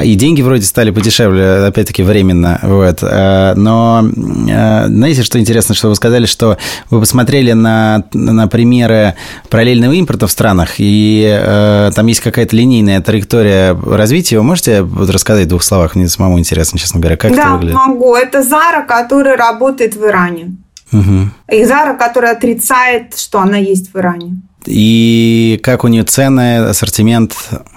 [0.02, 2.60] И деньги вроде стали подешевле, опять-таки, временно.
[2.64, 3.00] Вот.
[3.02, 4.10] А, но
[4.50, 6.58] а, знаете, что интересно, что вы сказали, что
[6.90, 9.16] вы посмотрели на, на примеры
[9.50, 14.38] параллельного импорта в странах, и там есть какая-то линейная траектория развития.
[14.38, 15.96] Вы можете вот рассказать в двух словах?
[15.96, 17.76] Мне самому интересно, честно говоря, как да, это выглядит?
[17.76, 18.16] Да, могу.
[18.16, 20.58] Это Зара, который который работает в Иране.
[20.94, 21.30] Угу.
[21.52, 24.42] И Зара, которая отрицает, что она есть в Иране.
[24.66, 27.34] И как у нее цены, ассортимент?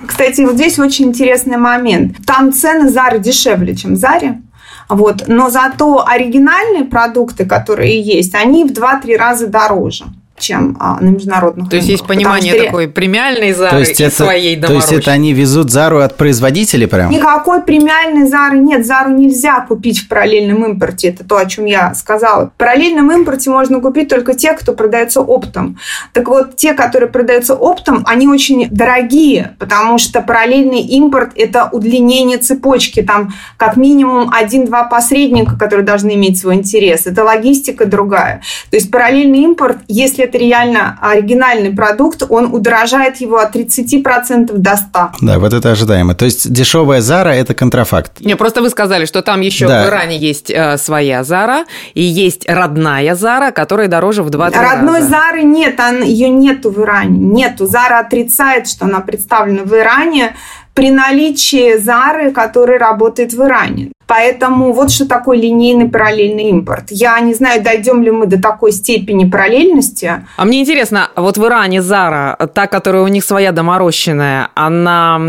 [0.07, 2.17] Кстати, вот здесь очень интересный момент.
[2.27, 4.41] Там цены Зары дешевле, чем Заре.
[4.89, 5.25] Вот.
[5.29, 10.05] Но зато оригинальные продукты, которые есть, они в 2-3 раза дороже
[10.41, 12.65] чем а, на международных То есть есть понимание что...
[12.65, 14.61] такой премиальной Зары то есть и это, своей.
[14.61, 17.11] То есть это они везут Зару от производителей прям?
[17.11, 18.87] Никакой премиальной Зары нет.
[18.87, 21.09] Зару нельзя купить в параллельном импорте.
[21.09, 22.47] Это то, о чем я сказала.
[22.47, 25.79] В параллельном импорте можно купить только те, кто продается оптом.
[26.13, 32.39] Так вот, те, которые продаются оптом, они очень дорогие, потому что параллельный импорт– это удлинение
[32.39, 33.03] цепочки.
[33.03, 37.07] Там как минимум один-два посредника, которые должны иметь свой интерес.
[37.07, 38.43] Это логистика другая.
[38.71, 44.71] То есть параллельный импорт, если это реально оригинальный продукт, он удорожает его от 30% до
[44.71, 45.11] 100%.
[45.21, 46.15] Да, вот это ожидаемо.
[46.15, 48.21] То есть дешевая Зара– это контрафакт.
[48.21, 49.85] Не, просто вы сказали, что там еще да.
[49.85, 51.65] в Иране есть э, своя Зара
[51.95, 54.61] и есть родная Зара, которая дороже в 2 раза.
[54.61, 57.19] Родной Зары нет, он, ее нету в Иране.
[57.19, 57.67] Нету.
[57.67, 60.37] Зара отрицает, что она представлена в Иране
[60.75, 63.93] при наличии Зары, которая работает в Иране.
[64.11, 66.87] Поэтому вот что такое линейный параллельный импорт.
[66.91, 70.27] Я не знаю, дойдем ли мы до такой степени параллельности.
[70.37, 75.21] А мне интересно, вот в Иране Зара, та, которая у них своя доморощенная, она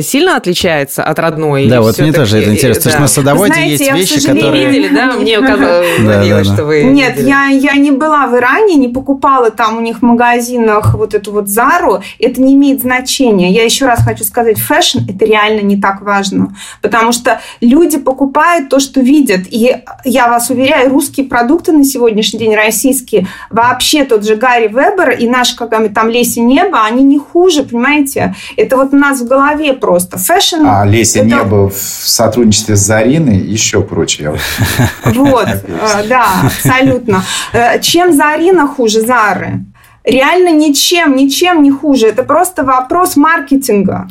[0.00, 1.68] сильно отличается от родной?
[1.68, 2.84] Да, вот мне тоже это интересно.
[2.84, 2.90] Да.
[2.92, 4.66] Потому что на садоводе Знаете, есть вещи, которые...
[4.68, 5.12] видели, да?
[5.12, 9.80] Мне казалось, что вы Нет, я, я не была в Иране, не покупала там у
[9.82, 12.02] них в магазинах вот эту вот Зару.
[12.18, 13.52] Это не имеет значения.
[13.52, 16.56] Я еще раз хочу сказать, фэшн– это реально не так важно.
[16.80, 19.42] Потому что люди покупают то, что видят.
[19.50, 25.10] И я вас уверяю, русские продукты на сегодняшний день, российские, вообще тот же Gerry Weber
[25.10, 28.34] и наш какая там Леся Небо, они не хуже, понимаете?
[28.56, 30.18] Это вот у нас в голове просто.
[30.18, 30.66] Фэшн...
[30.66, 31.26] А Леся это...
[31.26, 34.34] Небо в сотрудничестве с Зариной еще круче.
[35.04, 37.22] Вот, э, да, абсолютно.
[37.52, 39.64] Э, чем Зарина хуже Зары?
[40.04, 42.06] Реально ничем, ничем не хуже.
[42.06, 44.08] Это просто вопрос маркетинга.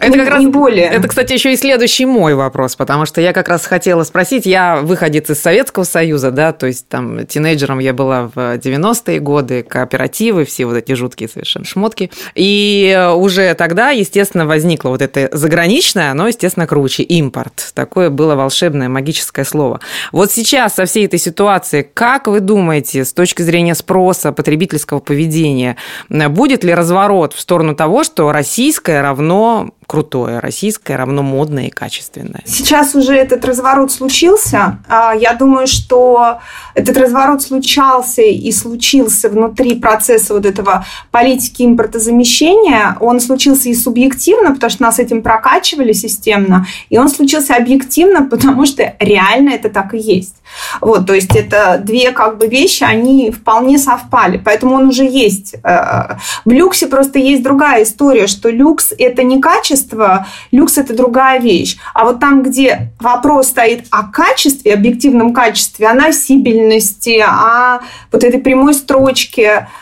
[0.00, 0.84] Это как раз, не более.
[0.84, 4.76] Это, кстати, еще и следующий мой вопрос, потому что я как раз хотела спросить, я
[4.76, 10.44] выходец из Советского Союза, да, то есть там тинейджером я была в 90-е годы, кооперативы,
[10.44, 16.28] все вот эти жуткие совершенно шмотки, и уже тогда, естественно, возникло вот это заграничное, но,
[16.28, 17.72] естественно, круче, импорт.
[17.74, 19.80] Такое было волшебное, магическое слово.
[20.12, 25.76] Вот сейчас со всей этой ситуации, как вы думаете, с точки зрения спроса, потребительского поведения,
[26.08, 32.42] будет ли разворот в сторону того, что российское равно крутое, российское равно модное и качественное.
[32.46, 34.78] Сейчас уже этот разворот случился.
[34.88, 36.38] А, я думаю, что
[36.74, 42.96] этот разворот случался и случился внутри процесса вот этого политики импортозамещения.
[43.00, 48.66] Он случился и субъективно, потому что нас этим прокачивали системно, и он случился объективно, потому
[48.66, 50.41] что реально это так и есть.
[50.80, 55.54] Вот, то есть это две как бы вещи, они вполне совпали, поэтому он уже есть.
[55.64, 61.40] Э, в люксе просто есть другая история, что люкс– это не качество, люкс– это другая
[61.40, 61.76] вещь.
[61.94, 67.80] А вот там, где вопрос стоит о качестве, объективном качестве, о носибельности, о
[68.10, 69.68] вот этой прямой строчке–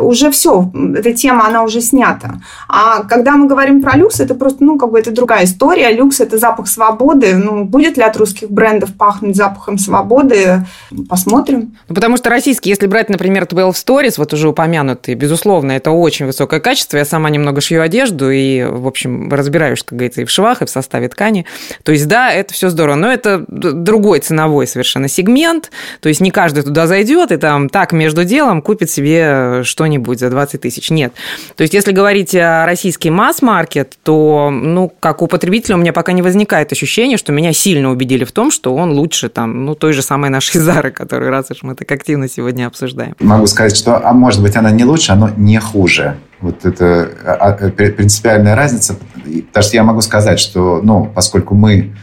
[0.00, 2.40] уже все, эта тема, она уже снята.
[2.68, 5.90] А когда мы говорим про люкс, это просто, ну, как бы это другая история.
[5.92, 7.34] Люкс– это запах свободы.
[7.34, 10.64] Ну, будет ли от русских брендов пахнуть запахом свободы?
[11.08, 11.76] Посмотрим.
[11.88, 16.26] Ну, потому что российские, если брать, например, 12 Stories, вот уже упомянутые, безусловно, это очень
[16.26, 16.96] высокое качество.
[16.96, 20.66] Я сама немного шью одежду и, в общем, разбираюсь, как говорится, и в швах, и
[20.66, 21.46] в составе ткани.
[21.82, 25.70] То есть, да, это все здорово, но это другой ценовой совершенно сегмент.
[26.00, 30.30] То есть, не каждый туда зайдет и там так между делом купит себе что-нибудь за
[30.30, 30.90] 20 тысяч.
[30.90, 31.12] Нет.
[31.56, 36.12] То есть, если говорить о российский масс-маркет, то, ну, как у потребителя у меня пока
[36.12, 39.92] не возникает ощущение, что меня сильно убедили в том, что он лучше там, ну, той
[39.92, 43.14] же самой нашей Зары, которую раз уж мы так активно сегодня обсуждаем.
[43.20, 46.16] Могу сказать, что, а может быть, она не лучше, но не хуже.
[46.40, 48.96] Вот это а, а, принципиальная разница.
[49.24, 51.94] Потому что я могу сказать, что, ну, поскольку мы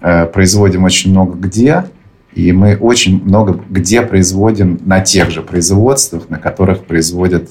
[0.00, 1.84] э, производим очень много где,
[2.34, 7.50] и мы очень много где производим на тех же производствах, на которых производят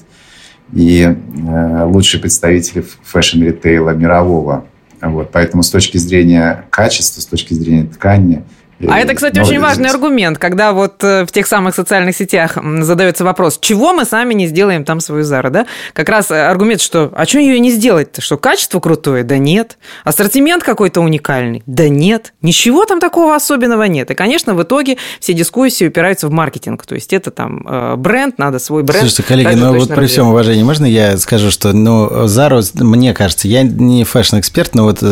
[0.72, 4.66] и э, лучшие представители фэшн-ритейла мирового.
[5.00, 5.30] Вот.
[5.32, 8.44] Поэтому с точки зрения качества, с точки зрения ткани,
[8.88, 13.24] а это, кстати, очень важный аргумент, когда вот э, в тех самых социальных сетях задается
[13.24, 15.66] вопрос, чего мы сами не сделаем там свою Зару, да?
[15.92, 18.20] Как раз э, аргумент, что, а что ее не сделать-то?
[18.20, 19.24] Что, качество крутое?
[19.24, 19.78] Да нет.
[20.04, 21.62] Ассортимент какой-то уникальный?
[21.66, 22.34] Да нет.
[22.42, 24.10] Ничего там такого особенного нет.
[24.10, 26.84] И, конечно, в итоге все дискуссии упираются в маркетинг.
[26.86, 29.00] То есть это там э, бренд, надо свой бренд.
[29.00, 33.48] Слушайте, коллеги, ну вот при всем уважении, можно я скажу, что, ну, Зару, мне кажется,
[33.48, 35.02] я не фэшн-эксперт, но вот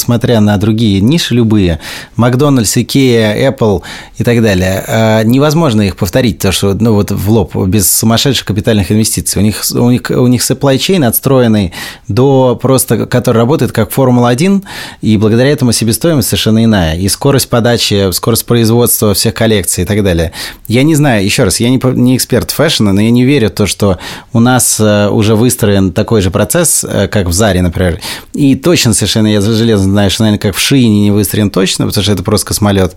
[0.00, 1.80] смотря на другие ниши любые,
[2.16, 3.82] Макдональдс, Икея, Apple
[4.18, 4.84] и так далее.
[4.86, 9.40] А, невозможно их повторить, то, что ну, вот в лоб, без сумасшедших капитальных инвестиций.
[9.40, 11.72] У них, у них, у них supply chain отстроенный
[12.08, 14.62] до просто, который работает как Формула-1,
[15.02, 16.96] и благодаря этому себестоимость совершенно иная.
[16.96, 20.32] И скорость подачи, скорость производства всех коллекций и так далее.
[20.68, 23.52] Я не знаю, еще раз, я не, не эксперт фэшна, но я не верю в
[23.52, 23.98] то, что
[24.32, 28.00] у нас э, уже выстроен такой же процесс, э, как в Заре, например.
[28.32, 32.02] И точно совершенно, я железно знаю, что, наверное, как в Шиине не выстроен точно, потому
[32.02, 32.94] что это просто космолет.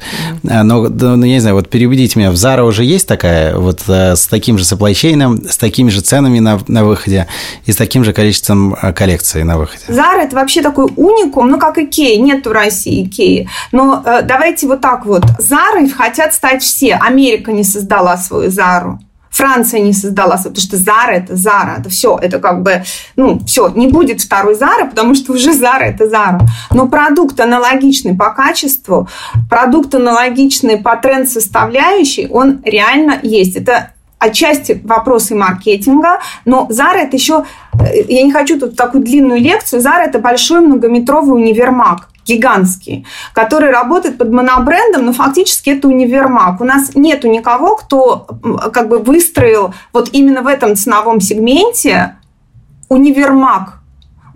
[0.50, 3.82] А, но, ну, я не знаю, вот переубедите меня, в Zara уже есть такая, вот
[3.88, 4.94] э, с таким же supply
[5.50, 7.28] с такими же ценами на, на выходе
[7.66, 9.84] и с таким же количеством э, коллекций на выходе?
[9.88, 13.50] Zara– это вообще такой уникум, ну, как Икея, нет в России Икеи.
[13.72, 15.24] Но э, давайте вот так вот.
[15.40, 16.96] Zara хотят стать все.
[16.96, 19.00] Америка не создала свою Зару.
[19.34, 22.84] Франция не создала, потому что Зара это Зара, это все, это как бы,
[23.16, 26.42] ну, все, не будет второй Зары, потому что уже Зара это Зара.
[26.72, 29.10] Но продукт аналогичный по качеству,
[29.50, 33.56] продукт аналогичный по тренд-составляющей, он реально есть.
[33.56, 39.42] Это отчасти вопросы маркетинга, но Зара это еще, э, я не хочу тут такую длинную
[39.42, 42.10] лекцию, Зара это большой многометровый универмаг.
[42.26, 46.62] Гигантский, который работает под монобрендом, но фактически это универмаг.
[46.62, 48.28] У нас нету никого, кто
[48.74, 52.16] как бы выстроил вот именно в этом ценовом сегменте
[52.90, 53.80] универмаг.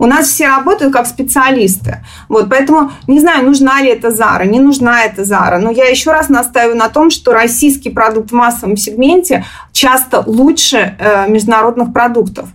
[0.00, 2.04] У нас все работают как специалисты.
[2.28, 5.58] Вот, поэтому не знаю, нужна ли эта Зара, не нужна эта Зара.
[5.58, 10.96] Но я еще раз настаиваю на том, что российский продукт в массовом сегменте часто лучше
[10.98, 12.48] э, международных продуктов.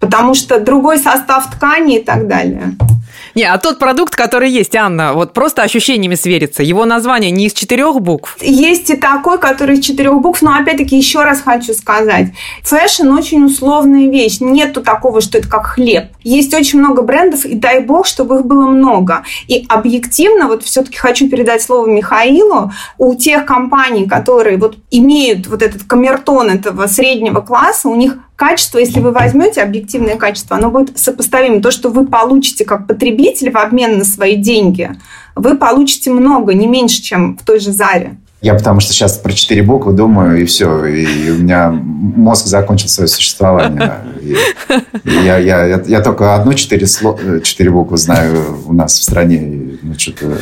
[0.00, 2.76] Потому что другой состав ткани и так далее.
[3.36, 6.62] Не, а тот продукт, который есть, Анна, вот просто ощущениями сверится.
[6.62, 8.34] Его название не из четырех букв?
[8.40, 12.28] Есть и такой, который из четырех букв, но опять-таки еще раз хочу сказать.
[12.62, 14.38] Fashion очень условная вещь.
[14.40, 16.06] Нету такого, что это как хлеб.
[16.22, 19.22] Есть очень много брендов, и дай бог, чтобы их было много.
[19.48, 25.60] И объективно, вот все-таки хочу передать слово Михаилу, у тех компаний, которые вот имеют вот
[25.60, 30.96] этот камертон этого среднего класса, у них качество, если вы возьмете объективное качество, оно будет
[30.98, 31.60] сопоставимо.
[31.60, 34.90] То, что вы получите как потребитель в обмен на свои деньги,
[35.34, 38.16] вы получите много, не меньше, чем в той же Заре.
[38.42, 40.84] Я потому что сейчас про четыре буквы думаю, и все.
[40.84, 44.04] И у меня мозг закончил свое существование.
[44.20, 44.36] И
[45.24, 49.36] я, я, я, я только одну четыре, сло, четыре буквы знаю у нас в стране.
[49.36, 50.38] И, ну, что-то...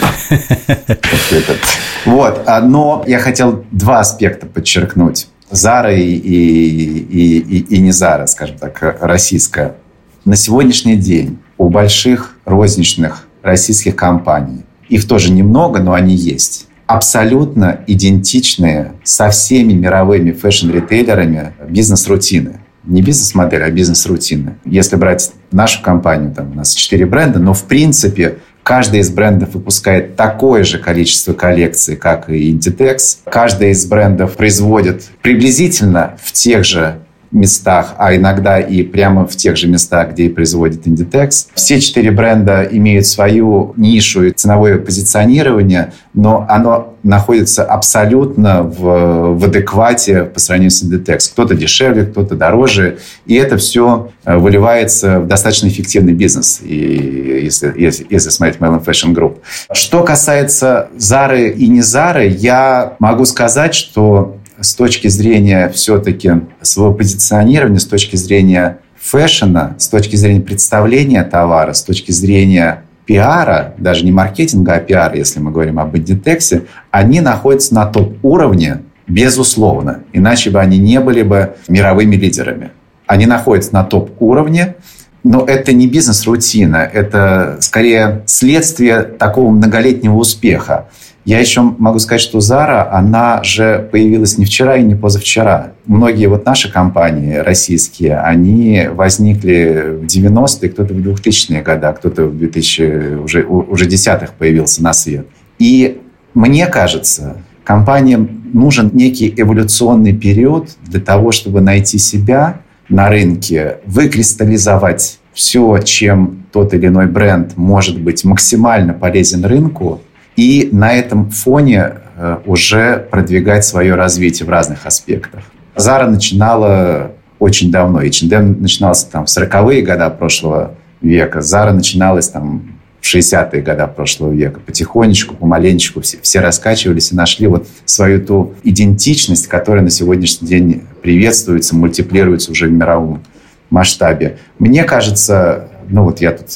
[2.04, 2.42] Вот.
[2.46, 5.28] А, но я хотел два аспекта подчеркнуть.
[5.54, 9.76] Зара и, и, и, и не Зара, скажем так, российская.
[10.24, 17.80] На сегодняшний день у больших розничных российских компаний, их тоже немного, но они есть, абсолютно
[17.86, 22.60] идентичные со всеми мировыми фэшн-ритейлерами бизнес-рутины.
[22.82, 24.56] Не бизнес-модель, а бизнес-рутины.
[24.64, 29.50] Если брать нашу компанию, там у нас четыре бренда, но в принципе Каждый из брендов
[29.52, 33.18] выпускает такое же количество коллекций, как и Inditex.
[33.30, 36.98] Каждый из брендов производит приблизительно в тех же
[37.34, 41.48] местах, а иногда и прямо в тех же местах, где и производит Inditex.
[41.54, 49.44] Все четыре бренда имеют свою нишу и ценовое позиционирование, но оно находится абсолютно в, в
[49.44, 51.30] адеквате по сравнению с Inditex.
[51.32, 57.72] Кто-то дешевле, кто-то дороже, и это все э, выливается в достаточно эффективный бизнес, и если,
[57.76, 59.38] если, если смотреть Melon Fashion Group.
[59.72, 66.94] Что касается Зары и не Зары, я могу сказать, что с точки зрения все-таки своего
[66.94, 74.04] позиционирования, с точки зрения фэшена, с точки зрения представления товара, с точки зрения пиара, даже
[74.04, 80.00] не маркетинга, а пиара, если мы говорим об Inditex, они находятся на топ-уровне, безусловно.
[80.12, 82.70] Иначе бы они не были бы мировыми лидерами.
[83.06, 84.76] Они находятся на топ-уровне,
[85.22, 90.88] но это не бизнес-рутина, это скорее следствие такого многолетнего успеха.
[91.24, 95.72] Я еще могу сказать, что Zara, она же появилась не вчера и не позавчера.
[95.86, 102.36] Многие вот наши компании российские, они возникли в 90-е, кто-то в 2000-е годы, кто-то в
[102.36, 105.26] 2000 уже, уже десятых появился на свет.
[105.58, 106.02] И
[106.34, 112.60] мне кажется, компаниям нужен некий эволюционный период для того, чтобы найти себя
[112.90, 120.02] на рынке, выкристаллизовать все, чем тот или иной бренд может быть максимально полезен рынку,
[120.36, 125.42] и на этом фоне э, уже продвигать свое развитие в разных аспектах.
[125.76, 128.00] Зара начинала очень давно.
[128.00, 131.40] H&M начинался там в 40-е годы прошлого века.
[131.40, 134.60] Зара начиналась там в 60-е годы прошлого века.
[134.60, 140.82] Потихонечку, помаленечку все, все раскачивались и нашли вот свою ту идентичность, которая на сегодняшний день
[141.02, 143.22] приветствуется, мультиплируется уже в мировом
[143.70, 144.38] масштабе.
[144.58, 146.46] Мне кажется, ну вот я тут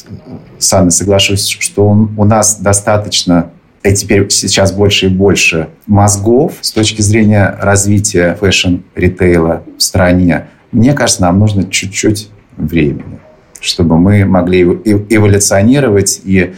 [0.57, 3.51] с Анной соглашусь, что у нас достаточно
[3.83, 10.47] и теперь сейчас больше и больше мозгов с точки зрения развития fashion-ритейла в стране.
[10.71, 13.19] Мне кажется, нам нужно чуть-чуть времени,
[13.61, 16.53] чтобы мы могли эволюционировать и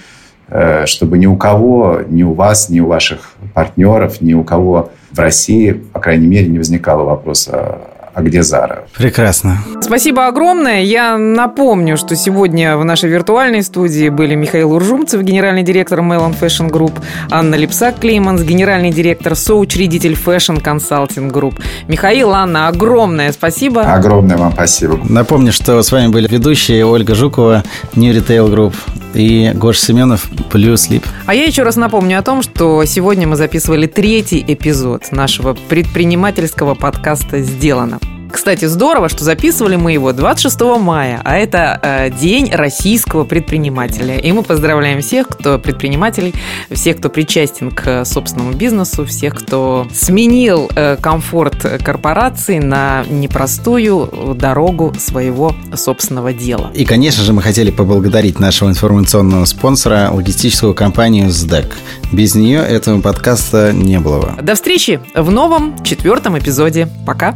[0.48, 4.92] э, чтобы ни у кого, ни у вас, ни у ваших партнеров, ни у кого
[5.12, 7.82] в России, по крайней мере, не возникало вопроса
[8.14, 8.86] а где Зара.
[8.96, 9.60] Прекрасно.
[9.82, 10.82] Спасибо огромное.
[10.84, 16.70] Я напомню, что сегодня в нашей виртуальной студии были Михаил Уржумцев, генеральный директор Melon Fashion
[16.70, 21.62] Group, Анна Лебсак-Клейманс, генеральный директор, соучредитель Fashion Consulting Group.
[21.88, 23.82] Михаил, Анна, огромное спасибо.
[23.82, 25.00] Огромное вам спасибо.
[25.08, 27.64] Напомню, что с вами были ведущие Ольга Жукова,
[27.96, 28.76] New Retail Group
[29.14, 31.04] и Гоша Семенов, Blue Sleep.
[31.26, 36.76] А я еще раз напомню о том, что сегодня мы записывали третий эпизод нашего предпринимательского
[36.76, 38.00] подкаста «Сделано».
[38.32, 44.18] Кстати, здорово, что записывали мы его 26 мая, а это э, День российского предпринимателя.
[44.18, 46.34] И мы поздравляем всех, кто предпринимателей,
[46.72, 54.94] всех, кто причастен к собственному бизнесу, всех, кто сменил э, комфорт корпорации на непростую дорогу
[54.98, 56.72] своего собственного дела.
[56.74, 61.76] И, конечно же, мы хотели поблагодарить нашего информационного спонсора, логистическую компанию СДЭК.
[62.12, 64.42] Без нее этого подкаста не было бы.
[64.42, 66.88] До встречи в новом четвертом эпизоде.
[67.06, 67.36] Пока!